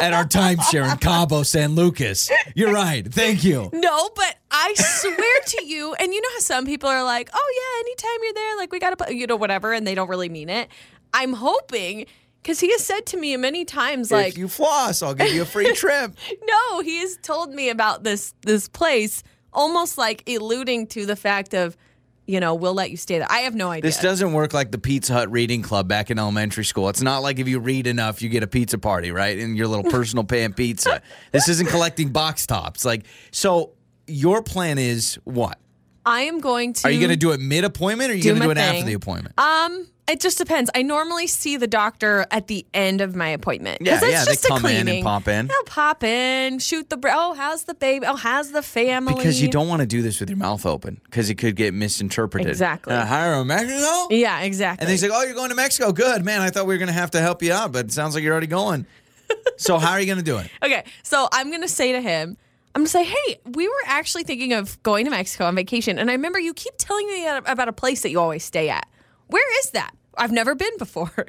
[0.02, 2.32] at our timeshare in Cabo San Lucas.
[2.56, 3.06] You're right.
[3.08, 3.70] Thank you.
[3.74, 7.54] No, but I swear to you, and you know how some people are like, "Oh
[7.56, 10.30] yeah, anytime you're there, like we gotta, put, you know, whatever," and they don't really
[10.30, 10.68] mean it.
[11.14, 12.08] I'm hoping
[12.42, 15.44] because he has said to me many times, like, if you floss, I'll give you
[15.44, 16.16] a free trip.
[16.44, 19.22] "No," he has told me about this this place,
[19.54, 21.78] almost like alluding to the fact of,
[22.26, 23.28] you know, we'll let you stay there.
[23.30, 23.90] I have no idea.
[23.90, 26.90] This doesn't work like the Pizza Hut reading club back in elementary school.
[26.90, 29.38] It's not like if you read enough, you get a pizza party, right?
[29.38, 31.02] And your little personal pan pizza.
[31.32, 32.86] This isn't collecting box tops.
[32.86, 33.72] Like, so
[34.08, 35.58] your plan is what?
[36.06, 36.88] I am going to.
[36.88, 38.58] Are you going to do it mid appointment or are you going to do it
[38.58, 39.40] after the appointment?
[39.40, 40.70] Um, it just depends.
[40.76, 43.82] I normally see the doctor at the end of my appointment.
[43.82, 45.04] Yeah, it's yeah, they just a come in and cleaning.
[45.06, 45.48] pop in.
[45.48, 46.98] They'll pop in, shoot the.
[46.98, 48.06] Br- oh, how's the baby?
[48.06, 49.16] Oh, how's the family?
[49.16, 51.74] Because you don't want to do this with your mouth open because it could get
[51.74, 52.50] misinterpreted.
[52.50, 52.94] Exactly.
[52.94, 54.08] Uh, hire a Mexico?
[54.10, 54.84] Yeah, exactly.
[54.84, 55.94] And he's like, "Oh, you're going to Mexico?
[55.94, 56.42] Good, man.
[56.42, 58.24] I thought we were going to have to help you out, but it sounds like
[58.24, 58.86] you're already going."
[59.58, 60.50] so how are you going to do it?
[60.62, 62.36] okay, so I'm gonna say to him,
[62.76, 66.10] I'm gonna say, hey, we were actually thinking of going to Mexico on vacation, and
[66.10, 68.88] I remember you keep telling me about a place that you always stay at.
[69.28, 69.92] Where is that?
[70.18, 71.12] I've never been before.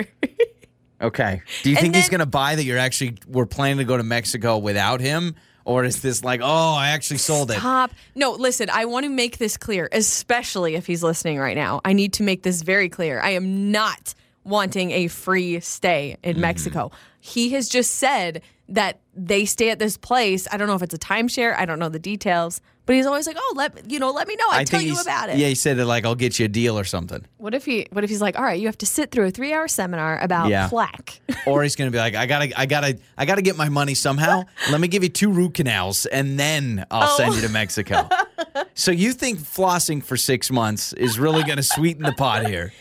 [1.01, 1.43] Okay.
[1.65, 3.97] Do you And think he's going to buy that you're actually we're planning to go
[3.97, 7.55] to Mexico without him, or is this like, oh, I actually sold it?
[7.59, 7.91] Stop.
[8.15, 11.81] No, listen, I want to make this clear, especially if he's listening right now.
[11.85, 13.21] I need to make this very clear.
[13.21, 14.15] I am not
[14.45, 16.41] wanting a free stay in Mm-hmm.
[16.41, 16.93] Mexico.
[17.19, 20.47] He has just said that they stay at this place.
[20.53, 21.57] I don't know if it's a timeshare.
[21.57, 24.37] I don't know the details, but he's always like, "Oh, let you know, let me
[24.37, 24.45] know.
[24.51, 26.79] I'll tell you about it." Yeah, he said it like, I'll get you a deal
[26.79, 27.25] or something.
[27.39, 27.87] What if he?
[27.93, 30.49] What if he's like, "All right, you have to sit through a three-hour seminar about
[30.49, 30.69] Yeah.
[30.69, 33.69] plaque." or he's going to be like, I gotta, I gotta, I gotta get my
[33.69, 34.45] money somehow.
[34.71, 37.17] Let me give you two root canals, and then I'll Oh.
[37.17, 38.09] send you to Mexico.
[38.75, 42.73] so you think flossing for six months is really going to sweeten the pot here?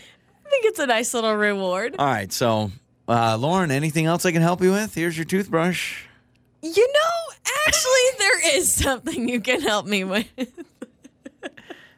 [0.45, 1.95] I think it's a nice little reward.
[1.97, 2.71] All right, so
[3.07, 4.93] uh, Lauren, anything else I can help you with?
[4.95, 6.03] Here's your toothbrush.
[6.61, 10.27] You know, actually, there is something you can help me with.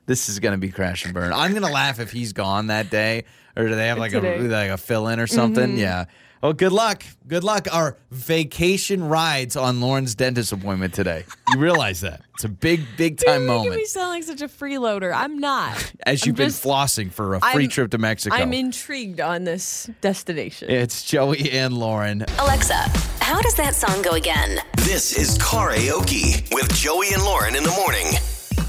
[0.06, 1.32] This is going to be crash and burn.
[1.32, 3.24] I'm going to laugh if he's gone that day,
[3.56, 5.70] or do they have like a like a fill in or something?
[5.70, 5.78] Mm-hmm.
[5.78, 6.06] Yeah.
[6.42, 7.04] Oh, good luck.
[7.26, 7.68] Good luck.
[7.72, 11.24] Our vacation rides on Lauren's dentist appointment today.
[11.54, 13.76] You realize that it's a big, big time You're making moment.
[13.78, 15.14] me sound like such a freeloader.
[15.16, 15.94] I'm not.
[16.06, 18.36] As I'm you've been just- flossing for a free I'm- trip to Mexico.
[18.36, 20.70] I'm intrigued on this destination.
[20.70, 22.26] it's Joey and Lauren.
[22.40, 22.92] Alexa,
[23.24, 24.60] how does that song go again?
[24.80, 28.06] This is karaoke with Joey and Lauren in the morning.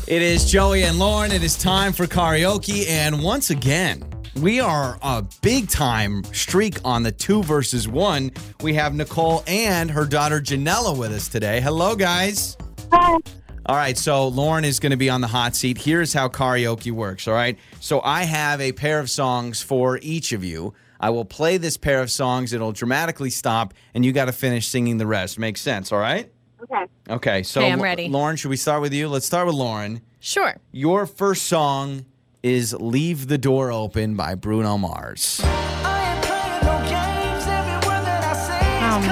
[0.07, 1.33] It is Joey and Lauren.
[1.33, 2.87] It is time for karaoke.
[2.89, 8.31] And once again, we are a big time streak on the two versus one.
[8.63, 11.61] We have Nicole and her daughter Janella with us today.
[11.61, 12.57] Hello, guys.
[12.93, 13.19] Hi.
[13.67, 15.79] All right, so Lauren is going to be on the hot seat.
[15.79, 17.59] Here's how karaoke works, all right?
[17.81, 20.75] So I have a pair of songs for each of you.
[21.05, 24.69] I will play this pair of songs, it'll dramatically stop, and you got to finish
[24.69, 25.39] singing the rest.
[25.39, 26.33] Makes sense, all right?
[26.63, 26.87] Okay.
[27.11, 28.09] Okay, so Okay, I'm ready.
[28.09, 29.07] Lauren, should we start with you?
[29.09, 30.01] Let's start with Lauren.
[30.19, 30.57] Sure.
[30.73, 32.07] Your first song
[32.43, 35.43] is Leave the Door Open by Bruno Mars.
[35.45, 35.51] Oh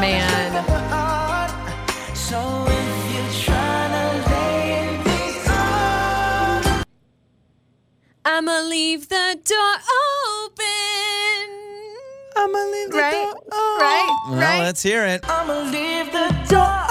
[0.00, 0.64] man.
[2.14, 6.82] So if you're trying to lay things on,
[8.24, 9.76] I'ma leave the door
[10.46, 11.41] open.
[12.36, 13.12] I'ma leave the Right?
[13.12, 13.42] door
[13.78, 14.22] Right?
[14.30, 14.58] Well, right?
[14.60, 15.20] let's hear it.
[15.28, 16.82] I'ma leave the door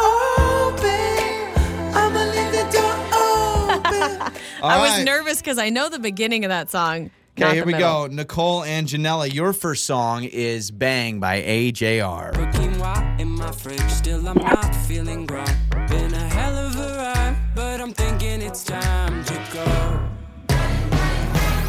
[0.72, 1.96] open.
[1.96, 4.22] I'ma leave the door open.
[4.64, 5.04] I All was right.
[5.06, 7.12] nervous because I know the beginning of that song.
[7.40, 8.08] Okay, here we middle.
[8.10, 8.14] go.
[8.14, 12.34] Nicole and Janella, your first song is Bang by AJR.
[12.54, 15.56] Quinoa in my fridge, still I'm not feeling right.
[15.88, 20.10] Been a hell of a ride, but I'm thinking it's time to go.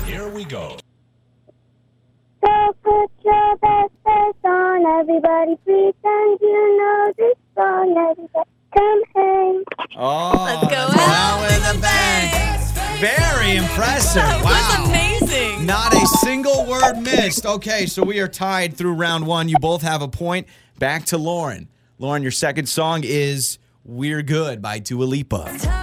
[0.04, 0.76] Here we go.
[2.44, 7.96] So put your best face on, everybody pretend you know this song.
[8.10, 9.64] Everybody come hang.
[9.96, 12.58] Oh, Let's go out with a bang.
[13.00, 14.22] Very impressive.
[14.22, 14.78] Wow.
[14.80, 15.66] was amazing.
[15.66, 17.46] Not a single word missed.
[17.46, 19.48] Okay, so we are tied through round one.
[19.48, 20.46] You both have a point.
[20.78, 21.68] Back to Lauren.
[21.98, 25.81] Lauren, your second song is We're Good by Dua Lipa.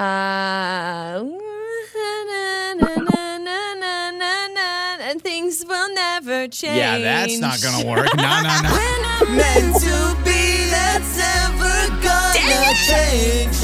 [0.00, 6.78] Uh, na, na, na, na, na, na, na, and things will never change.
[6.78, 8.16] Yeah, that's not going to work.
[8.16, 8.70] No, no, no.
[8.72, 10.70] We're not meant to be.
[10.70, 13.54] That's ever gonna change.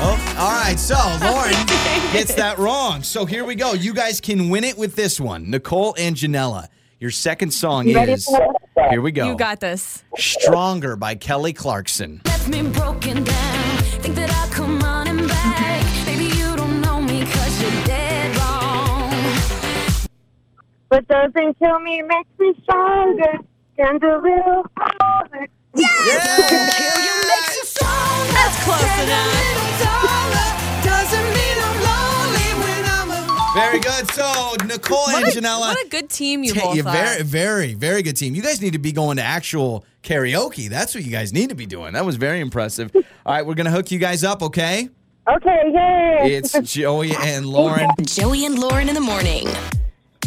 [0.00, 0.78] Oh, all right.
[0.78, 1.52] So Lauren
[2.10, 3.02] gets that wrong.
[3.02, 3.74] So here we go.
[3.74, 5.50] You guys can win it with this one.
[5.50, 6.68] Nicole and Janella.
[7.00, 8.26] Your second song ready is
[8.88, 9.28] here we go.
[9.28, 10.02] You got this.
[10.16, 12.22] Stronger by Kelly Clarkson.
[15.44, 15.44] Left me broken down.
[15.44, 16.06] Think that I'll come running back.
[16.06, 19.10] Baby, you don't know me cause you're dead wrong.
[20.88, 23.38] What doesn't kill me makes me stronger.
[23.78, 25.46] And a little harder.
[25.76, 28.32] Kill you makes you stronger.
[28.32, 29.26] That's close Stand enough.
[29.26, 30.48] a little taller.
[30.82, 34.10] Doesn't mean I'm lonely when I'm a Very good.
[34.12, 35.60] So Nicole and What a, Janella.
[35.60, 36.92] what a good team you Ta- both you're are.
[36.92, 38.34] very, very, very good team.
[38.34, 40.70] You guys need to be going to actual karaoke.
[40.70, 41.92] That's what you guys need to be doing.
[41.92, 42.90] That was very impressive.
[42.94, 43.02] All
[43.34, 44.88] right, we're gonna hook you guys up, okay?
[45.28, 46.36] Okay, yay.
[46.36, 47.88] It's Joey and Lauren.
[48.04, 49.48] Joey and Lauren in the morning.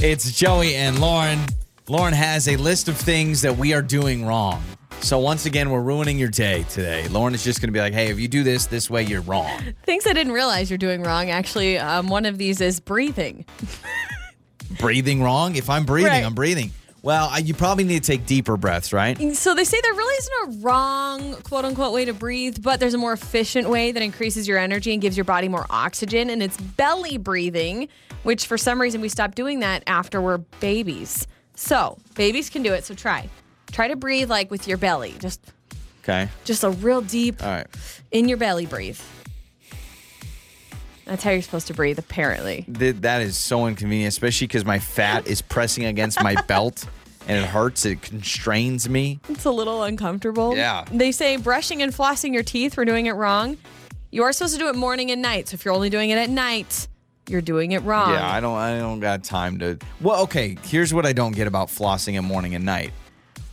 [0.02, 1.40] It's Joey and Lauren.
[1.88, 4.62] Lauren has a list of things that we are doing wrong.
[5.00, 7.08] So once again, we're ruining your day today.
[7.08, 9.50] Lauren is just gonna be like, "Hey, if you do this this way, you're wrong."
[9.86, 11.30] Things I didn't realize you're doing wrong.
[11.30, 13.46] Actually, um, one of these is breathing.
[14.80, 15.56] breathing wrong.
[15.56, 16.26] If I'm breathing, Right.
[16.26, 16.72] I'm breathing.
[17.02, 19.18] Well, you probably need to take deeper breaths, right?
[19.36, 22.94] So they say there really isn't a wrong quote unquote way to breathe, but there's
[22.94, 26.44] a more efficient way that increases your energy and gives your body more oxygen, and
[26.44, 27.88] it's belly breathing,
[28.24, 31.26] which for some reason we stopped doing that after we're babies.
[31.56, 32.84] So babies can do it.
[32.84, 33.30] So try,
[33.72, 35.42] try to breathe like with your belly, just
[36.04, 36.28] Okay.
[36.44, 37.68] just a real deep All right.
[38.12, 39.00] in your belly breathe.
[41.10, 42.68] That's how you're supposed to breathe, apparently.
[42.72, 46.86] Th- that is so inconvenient, especially because my fat is pressing against my belt
[47.28, 47.84] and it hurts.
[47.84, 49.20] It constrains me.
[49.28, 50.56] It's a little uncomfortable.
[50.56, 50.86] Yeah.
[50.92, 53.58] They say brushing and flossing your teeth, we're doing it wrong.
[54.12, 55.48] You are supposed to do it morning and night.
[55.48, 56.88] So if you're only doing it at night,
[57.28, 58.12] you're doing it wrong.
[58.12, 58.58] Yeah, I don't.
[58.58, 59.80] I don't got time to.
[60.02, 60.58] Well, okay.
[60.64, 62.92] Here's what I don't get about flossing at morning and night.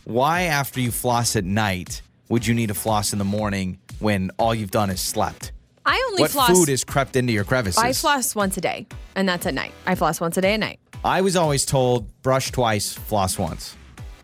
[0.03, 4.29] Why, after you floss at night, would you need to floss in the morning when
[4.37, 5.51] all you've done is slept?
[5.87, 6.49] I only What floss.
[6.49, 7.81] food is crept into your crevices?
[7.81, 8.85] I floss once a day,
[9.15, 9.71] and that's at night.
[9.85, 10.79] I floss once a day at night.
[11.05, 13.75] I was always told brush twice, floss once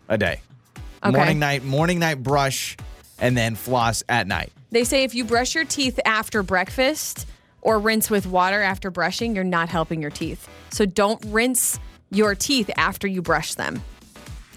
[0.08, 0.40] a day.
[1.02, 1.16] Okay.
[1.16, 2.76] Morning, night, morning, night brush,
[3.18, 4.52] and then floss at night.
[4.70, 7.26] They say if you brush your teeth after breakfast
[7.62, 10.48] or rinse with water after brushing, you're not helping your teeth.
[10.70, 11.78] So don't rinse
[12.10, 13.82] your teeth after you brush them.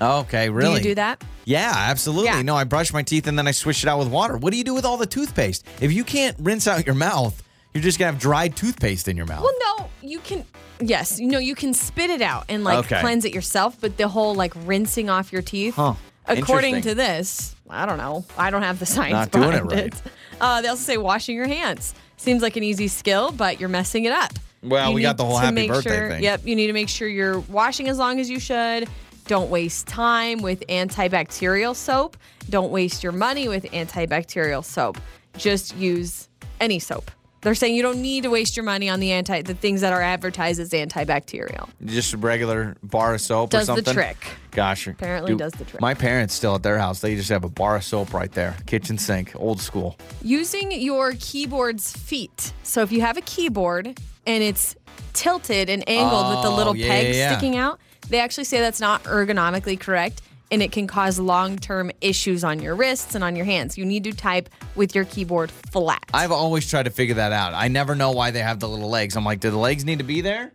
[0.01, 0.79] Okay, really?
[0.81, 1.23] Do you do that?
[1.45, 2.25] Yeah, absolutely.
[2.25, 2.41] Yeah.
[2.41, 4.37] No, I brush my teeth and then I swish it out with water.
[4.37, 5.65] What do you do with all the toothpaste?
[5.81, 7.41] If you can't rinse out your mouth,
[7.73, 9.41] you're just gonna have dried toothpaste in your mouth.
[9.43, 10.45] Well, no, you can.
[10.79, 12.99] Yes, you know you can spit it out and like Okay.
[12.99, 15.93] cleanse it yourself, but the whole like rinsing off your teeth, Huh.
[16.27, 16.91] according Interesting.
[16.91, 18.25] to this, I don't know.
[18.37, 20.01] I don't have the science Not doing it behind right.
[20.39, 24.05] Uh, they also say washing your hands seems like an easy skill, but you're messing
[24.05, 24.33] it up.
[24.63, 26.23] Well, we got the whole happy make birthday sure, thing.
[26.23, 28.87] Yep, you need to make sure you're washing as long as you should.
[29.27, 32.15] Don't waste time with antibacterial soap.
[32.49, 34.97] Don't waste your money with antibacterial soap.
[35.37, 36.29] Just use
[36.61, 37.11] any soap.
[37.41, 39.93] They're saying you don't need to waste your money on the anti the things that
[39.93, 41.69] are advertised as antibacterial.
[41.85, 43.93] Just a regular bar of soap or Does the something.
[43.93, 44.17] trick.
[44.51, 45.79] Gosh, Apparently does the trick.
[45.81, 48.55] My parents still at their house, they just have a bar of soap right there,
[48.65, 49.97] kitchen sink, old school.
[50.23, 52.53] Using your keyboard's feet.
[52.63, 53.87] So if you have a keyboard
[54.25, 54.75] and it's
[55.13, 57.37] tilted and angled with the Oh, little yeah, pegs yeah, yeah.
[57.37, 60.21] sticking out, they actually say that's not ergonomically correct.
[60.49, 63.77] and it can cause long term issues on your wrists and on your hands.
[63.77, 66.01] You need to type with your keyboard flat.
[66.13, 67.53] I've always tried to figure that out.
[67.53, 69.17] I never know why they have the little legs.
[69.17, 70.53] I'm like, do the legs need to be there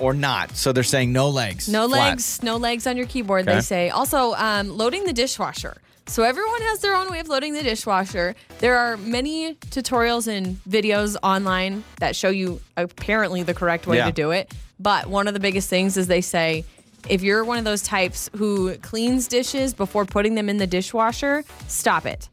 [0.00, 0.56] or not?
[0.56, 1.68] So they're saying no legs.
[1.68, 2.10] No flat.
[2.10, 3.54] legs, no legs on your keyboard, Okay.
[3.54, 3.90] they say.
[3.90, 5.76] Also, um, loading the dishwasher.
[6.08, 8.34] So everyone has their own way of loading the dishwasher.
[8.58, 14.06] There are many tutorials and videos online that show you apparently the correct way Yeah.
[14.06, 14.50] to do it.
[14.80, 16.64] But one of the biggest things is they say
[17.08, 21.44] if you're one of those types who cleans dishes before putting them in the dishwasher,
[21.68, 22.28] stop it.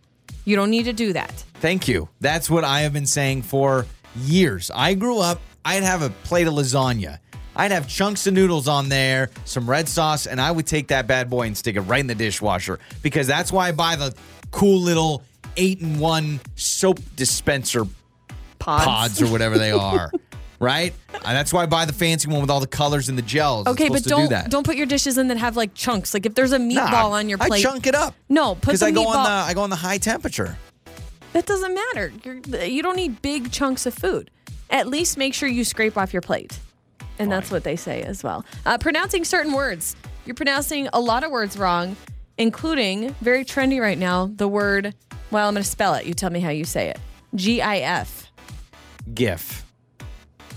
[0.46, 1.32] You don't need to do that.
[1.56, 2.08] Thank you.
[2.22, 4.72] That's what I have been saying for years.
[4.74, 7.20] I grew up, I'd have a plate of lasagna.
[7.56, 11.08] I'd have chunks of noodles on there, some red sauce, and I would take that
[11.08, 14.14] bad boy and stick it right in the dishwasher because that's why I buy the
[14.52, 15.24] cool little
[15.58, 17.86] eight in one soap dispenser
[18.60, 18.86] Pods.
[18.86, 20.12] pods or whatever they are.
[20.60, 20.94] Right?
[21.14, 23.68] And that's why I buy the fancy one with all the colors and the gels.
[23.68, 24.50] Okay, but don't do that.
[24.50, 26.14] don't put your dishes in that have like chunks.
[26.14, 28.16] Like if there's a meatball Nah, on your plate, I chunk it up.
[28.28, 29.16] No, put because the I go meatball.
[29.18, 30.58] on the I go on the high temperature.
[31.34, 32.12] That doesn't matter.
[32.24, 34.32] You're, you don't need big chunks of food.
[34.72, 36.58] At least make sure you scrape off your plate.
[37.20, 38.44] And that's what they say as well.
[38.66, 39.96] Uh, pronouncing certain words.
[40.26, 41.96] You're pronouncing a lot of words wrong,
[42.38, 44.94] including very trendy right now, the word,
[45.32, 46.06] well, I'm going to spell it.
[46.06, 47.00] You tell me how you say it
[47.36, 48.32] G I F.
[49.14, 49.64] GIF.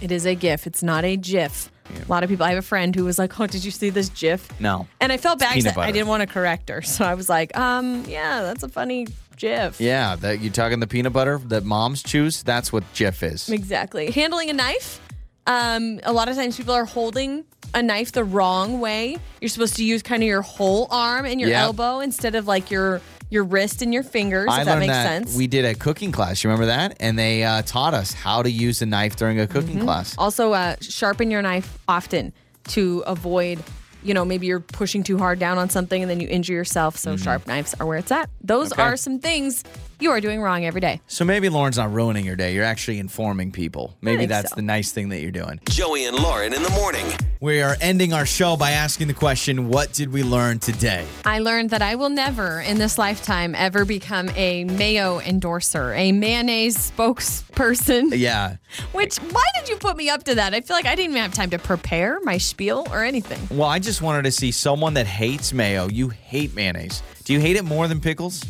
[0.01, 1.71] It is a GIF, it's not a GIF.
[1.91, 3.91] A lot of people, I have a friend who was like, Oh, did you see
[3.91, 4.49] this GIF?
[4.61, 4.87] No.
[5.01, 6.83] And I felt bad peanut I didn't want to correct her.
[6.83, 9.81] So I was like, um, yeah, that's a funny GIF.
[9.81, 12.43] Yeah, that you talking the peanut butter that moms choose?
[12.45, 13.49] That's what GIF is.
[13.49, 14.11] Exactly.
[14.13, 15.01] Handling a knife.
[15.47, 17.45] Um, a lot of times people are holding
[17.75, 19.17] a knife the wrong way.
[19.41, 21.61] You're supposed to use kind of your whole arm and your Yep.
[21.61, 23.01] elbow instead of like your
[23.31, 24.49] your wrist and your fingers.
[24.51, 25.37] I if that makes that sense.
[25.37, 26.43] we did a cooking class.
[26.45, 26.97] You remember that?
[27.01, 29.85] And they uh, taught us how to use a knife during a cooking Mm-hmm.
[29.85, 30.15] class.
[30.19, 32.33] also, uh, sharpen your knife often
[32.69, 33.63] to avoid.
[34.03, 36.97] You know, maybe you're pushing too hard down on something and then you injure yourself.
[36.97, 38.31] So sharp knives are where it's at.
[38.43, 38.81] Those Mm-hmm.
[38.81, 38.91] Okay.
[38.91, 39.63] are some things
[40.01, 41.01] you are doing wrong every day.
[41.07, 42.55] So maybe Lauren's not ruining your day.
[42.55, 43.97] You're actually informing people.
[44.01, 44.57] Maybe that's so.
[44.57, 45.61] the nice thing that you're doing.
[45.69, 47.07] Joey and Lauren in the morning.
[47.41, 51.07] We are ending our show by asking the question What did we learn today?
[51.25, 56.13] I learned that I will never in this lifetime ever become a mayo endorser, a
[56.13, 58.11] mayonnaise spokesperson.
[58.21, 58.57] Yeah.
[58.93, 60.53] Which, why did you put me up to that?
[60.53, 63.41] I feel like I didn't even have time to prepare my spiel or anything.
[63.57, 65.89] Well, I just wanted to see someone that hates mayo.
[65.89, 67.03] You hate mayonnaise.
[67.25, 68.45] Do you hate it more than pickles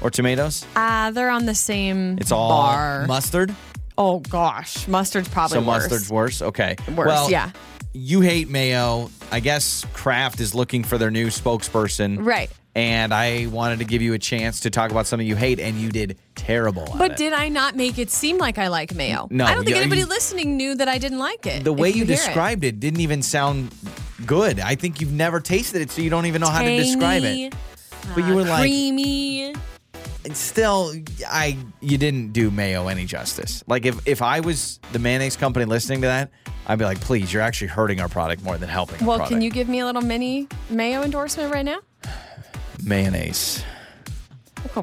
[0.00, 0.66] or tomatoes?
[0.76, 3.06] Uh, they're on the same It's all bar.
[3.06, 3.54] mustard.
[3.96, 5.66] oh gosh, mustard's probably so worse.
[5.82, 6.42] mustard's worse.
[6.42, 6.76] Okay.
[6.94, 7.50] Worse, well, yeah.
[7.92, 9.10] You hate mayo.
[9.30, 12.24] I guess Kraft is looking for their new spokesperson.
[12.26, 12.50] Right.
[12.76, 15.76] And I wanted to give you a chance to talk about something you hate, and
[15.78, 16.82] you did terrible.
[16.92, 17.16] at But it.
[17.18, 19.28] did I not make it seem like I like mayo?
[19.30, 21.62] No, I don't think you- anybody you- listening knew that I didn't like it.
[21.62, 22.06] the way you, it.
[22.08, 22.80] described it.
[22.80, 23.72] didn't even sound
[24.26, 24.58] good.
[24.58, 27.54] I think you've never tasted it, so you don't even know how to describe it.
[28.12, 29.54] But you uh, were like, creamy.
[30.32, 30.94] Still,
[31.28, 33.62] I you didn't do mayo any justice.
[33.66, 36.30] Like if if I was the mayonnaise company listening to that,
[36.66, 39.04] I'd be like, please, you're actually hurting our product more than helping.
[39.04, 41.80] Well, can you give me a little mini mayo endorsement right now?
[42.82, 43.64] mayonnaise?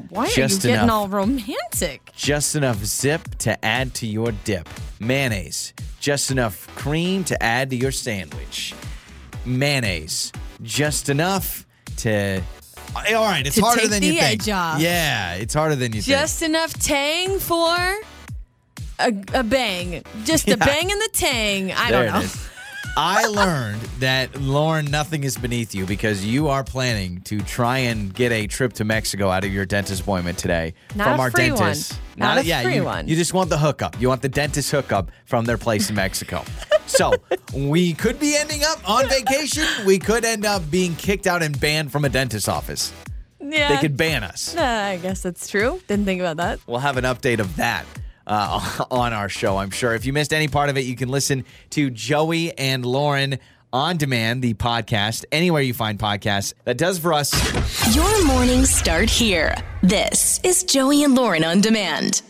[0.08, 0.90] Why are you getting enough.
[0.90, 2.12] all romantic?
[2.14, 4.68] Just enough zip to add to your dip.
[5.00, 5.74] Mayonnaise.
[6.00, 8.74] Just enough cream to add to your sandwich.
[9.44, 10.32] Mayonnaise.
[10.62, 11.66] Just enough
[11.98, 12.42] to.
[13.06, 14.42] Eh, all right, it's To harder take than the you think.
[14.42, 14.80] edge off.
[14.80, 16.18] Yeah, it's harder than you think.
[16.18, 17.74] Just enough tang for
[18.98, 20.02] a, a bang.
[20.24, 20.54] Just Yeah.
[20.54, 21.72] a bang in the tang.
[21.72, 22.20] I there don't know.
[22.20, 22.48] is.
[22.96, 28.12] I learned that Lauren, nothing is beneath you because you are planning to try and
[28.12, 31.30] get a trip to Mexico out of your dentist appointment today Not from a our
[31.30, 31.60] free one.
[31.60, 31.98] dentist.
[32.16, 33.08] Not a yeah, free you, one.
[33.08, 34.00] You just want the hookup.
[34.00, 36.44] You want the dentist hookup from their place in Mexico.
[36.86, 37.14] so
[37.54, 39.66] we could be ending up on vacation.
[39.86, 42.92] We could end up being kicked out and banned from a dentist's office.
[43.40, 43.68] Yeah.
[43.74, 44.56] They could ban us.
[44.56, 45.80] Uh, I guess that's true.
[45.88, 46.60] Didn't think about that.
[46.66, 47.86] We'll have an update of that
[48.26, 49.94] uh, on our show, I'm sure.
[49.94, 53.38] If you missed any part of it, you can listen to Joey and Lauren
[53.72, 56.52] on demand, the podcast, anywhere you find podcasts.
[56.64, 57.32] That does for us.
[57.94, 59.54] Your mornings start here.
[59.82, 62.22] This is Joey and Lauren on demand.